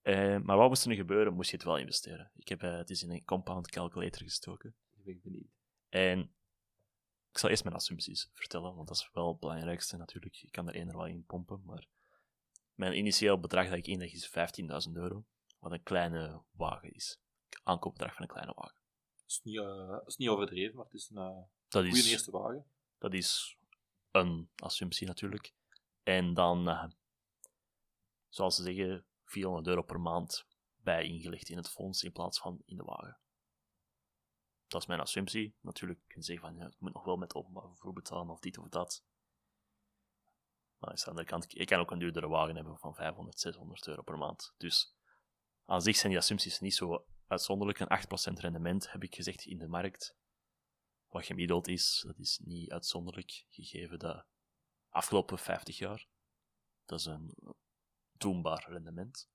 Eh, 0.01 0.37
maar 0.37 0.57
wat 0.57 0.67
moest 0.67 0.83
er 0.83 0.89
nu 0.89 0.95
gebeuren? 0.95 1.33
Moest 1.33 1.49
je 1.49 1.55
het 1.55 1.65
wel 1.65 1.77
investeren. 1.77 2.31
Ik 2.35 2.47
heb 2.47 2.63
eh, 2.63 2.77
het 2.77 2.89
eens 2.89 3.03
in 3.03 3.11
een 3.11 3.25
compound 3.25 3.69
calculator 3.69 4.21
gestoken. 4.21 4.75
Ik 4.97 5.03
ben 5.03 5.19
benieuwd. 5.23 5.51
En 5.89 6.19
ik 7.31 7.37
zal 7.37 7.49
eerst 7.49 7.63
mijn 7.63 7.75
assumpties 7.75 8.29
vertellen, 8.33 8.75
want 8.75 8.87
dat 8.87 8.97
is 8.97 9.09
wel 9.13 9.27
het 9.27 9.39
belangrijkste 9.39 9.97
natuurlijk. 9.97 10.35
Je 10.35 10.49
kan 10.49 10.67
er 10.67 10.75
één 10.75 10.87
er 10.89 10.97
wel 10.97 11.05
in 11.05 11.25
pompen, 11.25 11.61
maar 11.65 11.87
mijn 12.73 12.97
initieel 12.97 13.39
bedrag 13.39 13.67
dat 13.69 13.77
ik 13.77 13.87
inleg 13.87 14.11
is 14.13 14.29
15.000 14.87 14.91
euro, 14.93 15.25
wat 15.59 15.71
een 15.71 15.83
kleine 15.83 16.41
wagen 16.51 16.93
is. 16.93 17.19
Aankoopbedrag 17.63 18.13
van 18.13 18.21
een 18.21 18.27
kleine 18.27 18.53
wagen. 18.55 18.75
Het 19.21 19.31
is 19.31 19.39
niet, 19.43 19.57
eh, 19.57 19.97
is 20.05 20.17
niet 20.17 20.29
overdreven, 20.29 20.75
maar 20.75 20.85
het 20.85 20.93
is 20.93 21.09
een 21.09 21.15
Dat 21.67 21.83
goede 21.83 21.97
is, 21.97 22.11
eerste 22.11 22.31
wagen. 22.31 22.65
dat 22.97 23.13
is 23.13 23.57
een 24.11 24.49
assumptie 24.55 25.07
natuurlijk. 25.07 25.53
En 26.03 26.33
dan, 26.33 26.91
zoals 28.29 28.55
ze 28.55 28.63
zeggen, 28.63 29.05
400 29.31 29.67
euro 29.67 29.81
per 29.81 29.99
maand 29.99 30.45
bij 30.75 31.03
ingelegd 31.05 31.49
in 31.49 31.57
het 31.57 31.69
fonds 31.69 32.03
in 32.03 32.11
plaats 32.11 32.39
van 32.39 32.61
in 32.65 32.77
de 32.77 32.83
wagen. 32.83 33.17
Dat 34.67 34.81
is 34.81 34.87
mijn 34.87 34.99
assumptie. 34.99 35.55
Natuurlijk 35.61 35.99
kun 36.07 36.19
je 36.19 36.25
zeggen 36.25 36.47
van, 36.47 36.55
ja, 36.57 36.65
ik 36.65 36.79
moet 36.79 36.93
nog 36.93 37.03
wel 37.03 37.17
met 37.17 37.35
openbaar 37.35 37.67
vervoer 37.67 37.93
betalen 37.93 38.33
of 38.33 38.39
dit 38.39 38.57
of 38.57 38.69
dat. 38.69 39.03
Maar 40.77 40.89
aan 40.89 40.95
de 40.95 41.05
andere 41.05 41.27
kant, 41.27 41.57
ik 41.57 41.67
kan 41.67 41.79
ook 41.79 41.91
een 41.91 41.99
duurdere 41.99 42.27
wagen 42.27 42.55
hebben 42.55 42.77
van 42.77 42.95
500, 42.95 43.39
600 43.39 43.87
euro 43.87 44.01
per 44.01 44.17
maand. 44.17 44.53
Dus 44.57 44.95
aan 45.65 45.81
zich 45.81 45.95
zijn 45.95 46.11
die 46.11 46.21
assumpties 46.21 46.59
niet 46.59 46.75
zo 46.75 47.05
uitzonderlijk. 47.27 47.79
Een 47.79 48.33
8% 48.33 48.39
rendement 48.39 48.91
heb 48.91 49.03
ik 49.03 49.15
gezegd 49.15 49.45
in 49.45 49.57
de 49.57 49.67
markt. 49.67 50.15
Wat 51.07 51.25
gemiddeld 51.25 51.67
is, 51.67 52.03
dat 52.07 52.19
is 52.19 52.39
niet 52.43 52.71
uitzonderlijk, 52.71 53.45
gegeven 53.49 53.99
de 53.99 54.23
afgelopen 54.89 55.37
50 55.39 55.77
jaar. 55.77 56.07
Dat 56.85 56.99
is 56.99 57.05
een 57.05 57.33
doenbaar 58.21 58.65
rendement. 58.69 59.29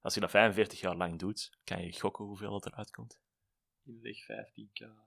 Als 0.00 0.14
je 0.14 0.20
dat 0.20 0.30
45 0.30 0.80
jaar 0.80 0.96
lang 0.96 1.18
doet, 1.18 1.58
kan 1.64 1.82
je 1.82 2.00
gokken 2.00 2.24
hoeveel 2.24 2.54
het 2.54 2.66
eruit 2.66 2.90
komt. 2.90 3.20
Inleg 3.82 4.22
15k. 4.22 5.06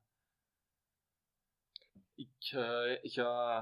Ik 2.16 2.30
eh, 2.40 3.12
ga... 3.12 3.60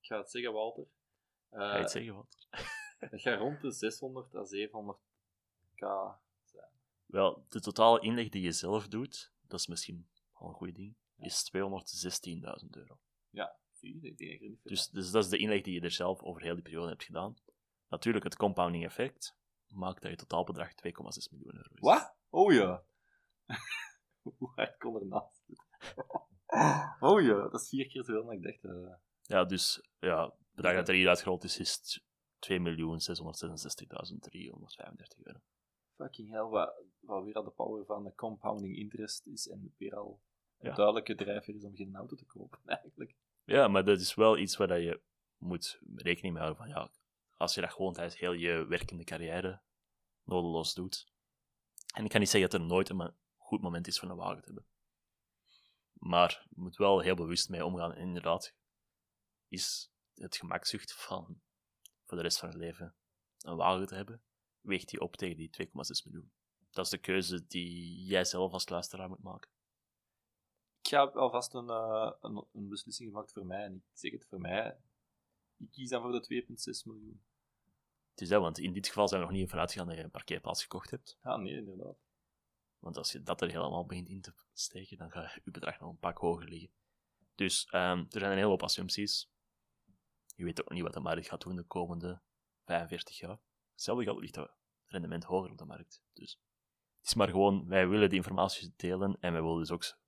Ik 0.00 0.08
ga 0.08 0.16
het 0.16 0.30
zeggen, 0.30 0.52
Walter. 0.52 0.86
Eh, 1.48 1.58
Ga 1.58 1.74
je 1.74 1.80
het 1.80 1.90
zeggen, 1.90 2.14
wat? 2.14 2.46
Het 2.98 3.20
gaat 3.20 3.38
rond 3.38 3.60
de 3.60 3.70
600 3.70 4.34
à 4.34 4.44
700k 4.44 5.84
zijn. 6.44 6.70
Wel, 7.06 7.46
de 7.48 7.60
totale 7.60 8.00
inleg 8.00 8.28
die 8.28 8.42
je 8.42 8.52
zelf 8.52 8.88
doet, 8.88 9.32
dat 9.46 9.60
is 9.60 9.66
misschien 9.66 10.08
al 10.32 10.48
een 10.48 10.54
goed 10.54 10.74
ding, 10.74 10.96
is 11.16 11.52
216.000 12.62 12.68
euro. 12.70 12.98
Zie 13.72 14.00
je, 14.00 14.08
ik 14.08 14.18
denk 14.18 14.30
dat 14.30 14.40
ik 14.40 14.42
er 14.42 14.48
niet 14.48 14.60
veel 14.60 14.70
Dus, 14.70 14.88
dus 14.88 15.10
dat 15.10 15.24
is 15.24 15.30
de 15.30 15.38
inleg 15.38 15.62
die 15.62 15.74
je 15.74 15.80
er 15.80 15.90
zelf 15.90 16.22
over 16.22 16.42
heel 16.42 16.54
die 16.54 16.62
periode 16.62 16.88
hebt 16.88 17.04
gedaan. 17.04 17.36
Natuurlijk, 17.92 18.24
het 18.24 18.36
compounding 18.36 18.84
effect 18.84 19.36
maakt 19.74 20.02
dat 20.02 20.10
je 20.10 20.16
totaalbedrag 20.16 20.68
2,6 20.68 20.74
miljoen 21.30 21.54
euro 21.56 21.74
is. 21.74 21.80
Wat? 21.80 22.14
Oh 22.28 22.52
ja. 22.52 22.84
Hoe 24.38 24.52
hard 24.54 24.76
kon 24.78 24.94
er 25.00 25.06
naast? 25.06 25.42
Oh 27.00 27.20
ja, 27.22 27.48
dat 27.48 27.60
is 27.60 27.68
vier 27.68 27.86
keer 27.86 28.04
zoveel 28.04 28.24
dan 28.24 28.32
ik 28.32 28.42
dacht. 28.42 28.64
eh. 28.64 28.94
Ja, 29.22 29.44
dus 29.44 29.88
ja, 29.98 30.24
het 30.24 30.34
bedrag 30.54 30.74
dat 30.74 30.88
er 30.88 30.94
hieruit 30.94 31.20
gerold 31.22 31.44
is, 31.44 31.58
is 31.58 32.02
2.666.335 32.50 35.22
euro. 35.22 35.38
fucking 35.96 36.30
hell, 36.30 36.42
wat, 36.42 36.74
wat 37.00 37.24
weer 37.24 37.34
al 37.34 37.44
de 37.44 37.50
power 37.50 37.84
van 37.84 38.04
de 38.04 38.14
compounding 38.14 38.76
interest 38.76 39.26
is 39.26 39.48
en 39.48 39.74
weer 39.78 39.94
al 39.96 40.20
een 40.58 40.68
Ja. 40.68 40.74
duidelijke 40.74 41.14
drijver 41.14 41.54
is 41.54 41.64
om 41.64 41.76
geen 41.76 41.96
auto 41.96 42.16
te 42.16 42.24
kopen, 42.24 42.58
eigenlijk. 42.76 43.14
Ja, 43.44 43.68
maar 43.68 43.84
dat 43.84 44.00
is 44.00 44.14
wel 44.14 44.38
iets 44.38 44.56
waar 44.56 44.68
dat 44.68 44.80
je 44.82 45.00
moet 45.36 45.80
rekening 45.94 46.34
mee 46.34 46.42
houden 46.42 46.56
van, 46.64 46.68
ja, 46.68 46.90
als 47.42 47.54
je 47.54 47.60
dat 47.60 47.72
gewoon 47.72 47.92
tijdens 47.92 48.18
heel 48.18 48.32
je 48.32 48.66
werkende 48.66 49.04
carrière 49.04 49.62
nodeloos 50.22 50.74
doet. 50.74 51.12
En 51.94 52.04
ik 52.04 52.10
kan 52.10 52.20
niet 52.20 52.28
zeggen 52.28 52.50
dat 52.50 52.60
er 52.60 52.66
nooit 52.66 52.88
een 52.88 53.14
goed 53.36 53.60
moment 53.60 53.86
is 53.86 53.98
voor 53.98 54.10
een 54.10 54.16
wagen 54.16 54.40
te 54.40 54.46
hebben. 54.46 54.66
Maar 55.92 56.46
je 56.48 56.60
moet 56.60 56.76
wel 56.76 57.00
heel 57.00 57.14
bewust 57.14 57.48
mee 57.48 57.64
omgaan. 57.64 57.92
En 57.92 58.00
inderdaad, 58.00 58.54
is 59.48 59.92
het 60.14 60.36
gemakzucht 60.36 60.94
van 60.94 61.40
voor 62.04 62.16
de 62.16 62.22
rest 62.22 62.38
van 62.38 62.50
je 62.50 62.56
leven 62.56 62.94
een 63.38 63.56
wagen 63.56 63.86
te 63.86 63.94
hebben, 63.94 64.22
weegt 64.60 64.88
die 64.88 65.00
op 65.00 65.16
tegen 65.16 65.36
die 65.36 65.66
2,6 65.66 65.72
miljoen. 66.04 66.32
Dat 66.70 66.84
is 66.84 66.90
de 66.90 66.98
keuze 66.98 67.46
die 67.46 68.04
jij 68.04 68.24
zelf 68.24 68.52
als 68.52 68.68
luisteraar 68.68 69.08
moet 69.08 69.22
maken. 69.22 69.50
Ik 70.82 70.90
heb 70.90 71.16
alvast 71.16 71.54
eh, 71.54 72.12
een, 72.20 72.46
een 72.52 72.68
beslissing 72.68 73.08
gemaakt 73.08 73.32
voor 73.32 73.46
mij, 73.46 73.64
en 73.64 73.74
ik 73.74 73.82
zeg 73.92 74.12
het 74.12 74.26
voor 74.26 74.40
mij. 74.40 74.78
Ik 75.56 75.70
kies 75.70 75.88
dan 75.88 76.02
voor 76.02 76.12
de 76.12 76.44
2,6 76.46 76.84
miljoen. 76.84 77.22
Is 78.22 78.28
dat, 78.28 78.40
want 78.40 78.58
in 78.58 78.72
dit 78.72 78.86
geval 78.86 79.08
zijn 79.08 79.20
we 79.20 79.26
nog 79.26 79.36
niet 79.36 79.50
vanuit 79.50 79.72
gegaan 79.72 79.86
dat 79.86 79.96
je 79.96 80.02
een 80.02 80.10
parkeerplaats 80.10 80.62
gekocht 80.62 80.90
hebt. 80.90 81.18
Ja, 81.22 81.36
nee, 81.36 81.56
inderdaad. 81.56 81.96
Want 82.78 82.96
als 82.96 83.12
je 83.12 83.22
dat 83.22 83.40
er 83.40 83.48
helemaal 83.48 83.86
begint 83.86 84.08
in 84.08 84.20
te 84.20 84.34
steken, 84.52 84.98
dan 84.98 85.10
gaat 85.10 85.32
je 85.32 85.50
bedrag 85.50 85.78
nog 85.80 85.90
een 85.90 85.98
pak 85.98 86.18
hoger 86.18 86.48
liggen. 86.48 86.70
Dus 87.34 87.66
ehm, 87.66 87.98
er 87.98 88.18
zijn 88.18 88.30
een 88.30 88.36
hele 88.36 88.48
hoop 88.48 88.62
assumpties. 88.62 89.30
Je 90.34 90.44
weet 90.44 90.62
ook 90.62 90.70
niet 90.70 90.82
wat 90.82 90.92
de 90.92 91.00
markt 91.00 91.28
gaat 91.28 91.40
doen 91.40 91.56
de 91.56 91.62
komende 91.62 92.20
45 92.64 93.18
jaar. 93.18 93.38
Hetzelfde 93.72 94.04
geldt 94.04 94.20
ligt 94.20 94.36
het 94.36 94.50
rendement 94.86 95.24
hoger 95.24 95.50
op 95.50 95.58
de 95.58 95.64
markt. 95.64 96.02
Dus 96.12 96.40
het 96.98 97.06
is 97.06 97.14
maar 97.14 97.28
gewoon, 97.28 97.66
wij 97.68 97.88
willen 97.88 98.08
die 98.08 98.18
informatie 98.18 98.72
delen 98.76 99.16
en 99.20 99.32
wij 99.32 99.42
willen 99.42 99.58
dus 99.58 99.70
ook 99.70 99.98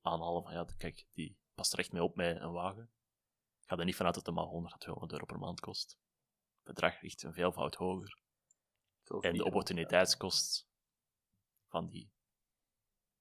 aanhalen 0.00 0.42
van, 0.42 0.52
ja, 0.52 0.66
kijk, 0.76 1.06
die 1.12 1.36
past 1.54 1.72
er 1.72 1.78
echt 1.78 1.92
mee 1.92 2.02
op 2.02 2.16
met 2.16 2.40
een 2.40 2.52
wagen. 2.52 2.90
Ik 3.60 3.68
ga 3.68 3.76
er 3.76 3.84
niet 3.84 3.96
vanuit 3.96 4.14
dat 4.14 4.26
het 4.26 4.34
maar 4.34 4.44
100 4.44 4.74
à 4.74 4.76
200 4.76 5.12
euro 5.12 5.24
per 5.24 5.38
maand 5.38 5.60
kost. 5.60 6.00
Bedrag 6.62 7.00
ligt 7.00 7.22
een 7.22 7.32
veelvoud 7.32 7.74
hoger. 7.74 8.20
En 9.20 9.34
de 9.34 9.44
opportuniteitskost 9.44 10.68
van 11.68 11.88
die 11.88 12.10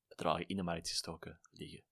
bedragen 0.08 0.47
in 0.47 0.56
de 0.56 0.63
markt 0.63 0.89
gestoken 0.89 1.39
liggen 1.51 1.84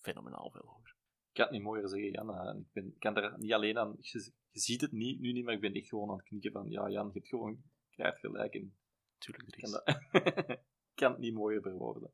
fenomenaal 0.00 0.50
veel 0.50 0.66
hoger. 0.66 0.96
Ik 1.28 1.36
kan 1.36 1.44
het 1.44 1.54
niet 1.54 1.62
mooier 1.62 1.88
zeggen, 1.88 2.10
Jan. 2.10 2.58
Ik, 2.58 2.72
ben, 2.72 2.86
ik 2.86 2.98
kan 2.98 3.16
er 3.16 3.38
niet 3.38 3.52
alleen 3.52 3.78
aan... 3.78 3.96
Je, 3.98 4.32
je 4.50 4.60
ziet 4.60 4.80
het 4.80 4.92
niet, 4.92 5.20
nu 5.20 5.32
niet, 5.32 5.44
maar 5.44 5.54
ik 5.54 5.60
ben 5.60 5.74
echt 5.74 5.88
gewoon 5.88 6.10
aan 6.10 6.16
het 6.16 6.26
knikken 6.26 6.52
van... 6.52 6.70
Ja, 6.70 6.88
Jan, 6.88 7.06
je 7.06 7.12
hebt 7.12 7.28
gewoon 7.28 7.62
keihard 7.90 8.20
gelijk. 8.20 8.54
En 8.54 8.76
Tuurlijk, 9.18 9.56
er 9.56 9.62
is. 9.62 9.70
kan, 9.70 9.82
dat, 9.84 9.88
ik 10.90 10.94
kan 10.94 11.10
het 11.10 11.20
niet 11.20 11.34
mooier 11.34 11.62
verwoorden. 11.62 12.12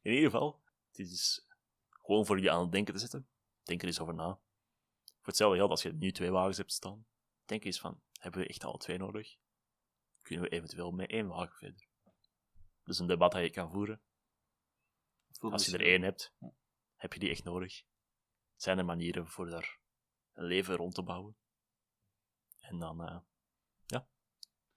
In 0.00 0.12
ieder 0.12 0.30
geval, 0.30 0.62
het 0.86 0.98
is 0.98 1.46
gewoon 1.88 2.26
voor 2.26 2.40
je 2.40 2.50
aan 2.50 2.62
het 2.62 2.72
denken 2.72 2.94
te 2.94 3.00
zetten. 3.00 3.28
Denk 3.62 3.80
er 3.80 3.86
eens 3.86 4.00
over 4.00 4.14
na. 4.14 4.40
Voor 5.04 5.26
hetzelfde 5.26 5.56
geld, 5.56 5.70
als 5.70 5.82
je 5.82 5.92
nu 5.92 6.12
twee 6.12 6.30
wagens 6.30 6.56
hebt 6.56 6.72
staan, 6.72 7.06
denk 7.44 7.64
eens 7.64 7.80
van, 7.80 8.00
hebben 8.22 8.40
we 8.40 8.46
echt 8.46 8.64
alle 8.64 8.78
twee 8.78 8.98
nodig? 8.98 9.36
Kunnen 10.22 10.44
we 10.44 10.50
eventueel 10.50 10.90
met 10.90 11.10
één 11.10 11.28
wagen 11.28 11.56
verder? 11.56 11.86
Dat 12.82 12.94
is 12.94 12.98
een 12.98 13.06
debat 13.06 13.32
dat 13.32 13.42
je 13.42 13.50
kan 13.50 13.70
voeren. 13.70 14.02
Als 15.38 15.66
je 15.66 15.72
er 15.72 15.86
één 15.86 16.02
hebt, 16.02 16.34
heb 16.96 17.12
je 17.12 17.18
die 17.18 17.30
echt 17.30 17.44
nodig? 17.44 17.82
Zijn 18.56 18.78
er 18.78 18.84
manieren 18.84 19.28
voor 19.28 19.50
daar 19.50 19.80
een 20.32 20.44
leven 20.44 20.76
rond 20.76 20.94
te 20.94 21.02
bouwen? 21.02 21.36
En 22.58 22.78
dan, 22.78 23.02
eh, 23.02 23.18
ja, 23.86 24.08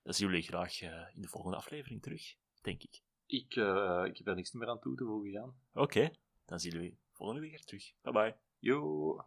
dan 0.01 0.13
zien 0.13 0.27
jullie 0.27 0.43
graag 0.43 0.81
eh, 0.81 1.15
in 1.15 1.21
de 1.21 1.27
volgende 1.27 1.57
aflevering 1.57 2.01
terug, 2.01 2.35
denk 2.61 2.83
ik. 2.83 3.01
Ik, 3.25 3.55
eh, 3.55 4.03
ik 4.05 4.17
heb 4.17 4.27
er 4.27 4.35
niks 4.35 4.51
meer 4.51 4.69
aan 4.69 4.79
toe 4.79 4.95
te 4.95 5.03
voegen, 5.03 5.31
Jan. 5.31 5.55
Oké, 5.73 6.11
dan 6.45 6.59
zien 6.59 6.71
jullie 6.71 6.99
volgende 7.11 7.41
week 7.41 7.51
weer 7.51 7.65
terug. 7.65 7.93
Bye 8.01 8.13
bye. 8.13 8.37
Yo. 8.59 9.25